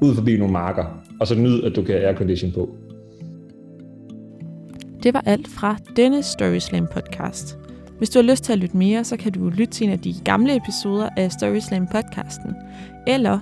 ud 0.02 0.14
forbi 0.14 0.36
nogle 0.36 0.52
marker, 0.52 0.84
og 1.20 1.26
så 1.26 1.34
nyd, 1.34 1.62
at 1.64 1.76
du 1.76 1.82
kan 1.82 1.94
have 1.94 2.06
aircondition 2.06 2.52
på. 2.52 2.76
Det 5.04 5.14
var 5.14 5.22
alt 5.26 5.48
fra 5.48 5.76
denne 5.96 6.22
Storyslam 6.22 6.86
podcast. 6.86 7.58
Hvis 7.98 8.10
du 8.10 8.18
har 8.18 8.22
lyst 8.22 8.44
til 8.44 8.52
at 8.52 8.58
lytte 8.58 8.76
mere, 8.76 9.04
så 9.04 9.16
kan 9.16 9.32
du 9.32 9.48
lytte 9.48 9.72
til 9.72 9.86
en 9.86 9.92
af 9.92 9.98
de 9.98 10.14
gamle 10.24 10.56
episoder 10.56 11.08
af 11.16 11.32
Storyslam 11.32 11.86
podcasten. 11.86 12.54
Eller 13.06 13.38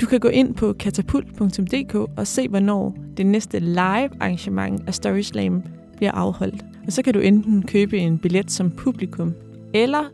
du 0.00 0.06
kan 0.06 0.20
gå 0.20 0.28
ind 0.28 0.54
på 0.54 0.72
katapult.dk 0.72 1.94
og 1.94 2.26
se, 2.26 2.48
hvornår 2.48 2.96
det 3.16 3.26
næste 3.26 3.58
live 3.58 4.10
arrangement 4.20 4.82
af 4.86 4.94
Storyslam 4.94 5.62
bliver 5.96 6.12
afholdt. 6.12 6.64
Og 6.86 6.92
så 6.92 7.02
kan 7.02 7.14
du 7.14 7.20
enten 7.20 7.62
købe 7.62 7.98
en 7.98 8.18
billet 8.18 8.50
som 8.50 8.70
publikum, 8.70 9.34
eller 9.74 10.04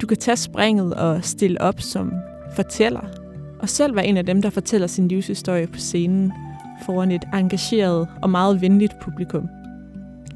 du 0.00 0.06
kan 0.06 0.16
tage 0.16 0.36
springet 0.36 0.94
og 0.94 1.24
stille 1.24 1.60
op 1.60 1.80
som 1.80 2.12
fortæller, 2.56 3.04
og 3.60 3.68
selv 3.68 3.96
være 3.96 4.06
en 4.06 4.16
af 4.16 4.26
dem, 4.26 4.42
der 4.42 4.50
fortæller 4.50 4.86
sin 4.86 5.08
livshistorie 5.08 5.66
på 5.66 5.78
scenen 5.78 6.32
foran 6.86 7.10
et 7.10 7.24
engageret 7.34 8.08
og 8.22 8.30
meget 8.30 8.60
venligt 8.60 8.92
publikum. 9.02 9.48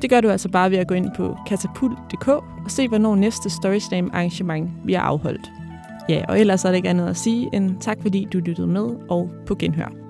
Det 0.07 0.11
gør 0.11 0.21
du 0.21 0.29
altså 0.29 0.49
bare 0.49 0.71
ved 0.71 0.79
at 0.79 0.87
gå 0.87 0.95
ind 0.95 1.11
på 1.17 1.37
katapult.dk 1.47 2.29
og 2.29 2.71
se, 2.71 2.89
hvornår 2.89 3.15
næste 3.15 3.51
Storyslam 3.51 4.11
arrangement 4.13 4.71
bliver 4.85 5.01
afholdt. 5.01 5.53
Ja, 6.09 6.25
og 6.29 6.41
ellers 6.41 6.65
er 6.65 6.69
det 6.69 6.77
ikke 6.77 6.89
andet 6.89 7.09
at 7.09 7.17
sige 7.17 7.51
end 7.53 7.81
tak, 7.81 7.99
fordi 8.03 8.29
du 8.33 8.39
lyttede 8.39 8.67
med, 8.67 8.87
og 9.09 9.31
på 9.47 9.55
genhør. 9.55 10.06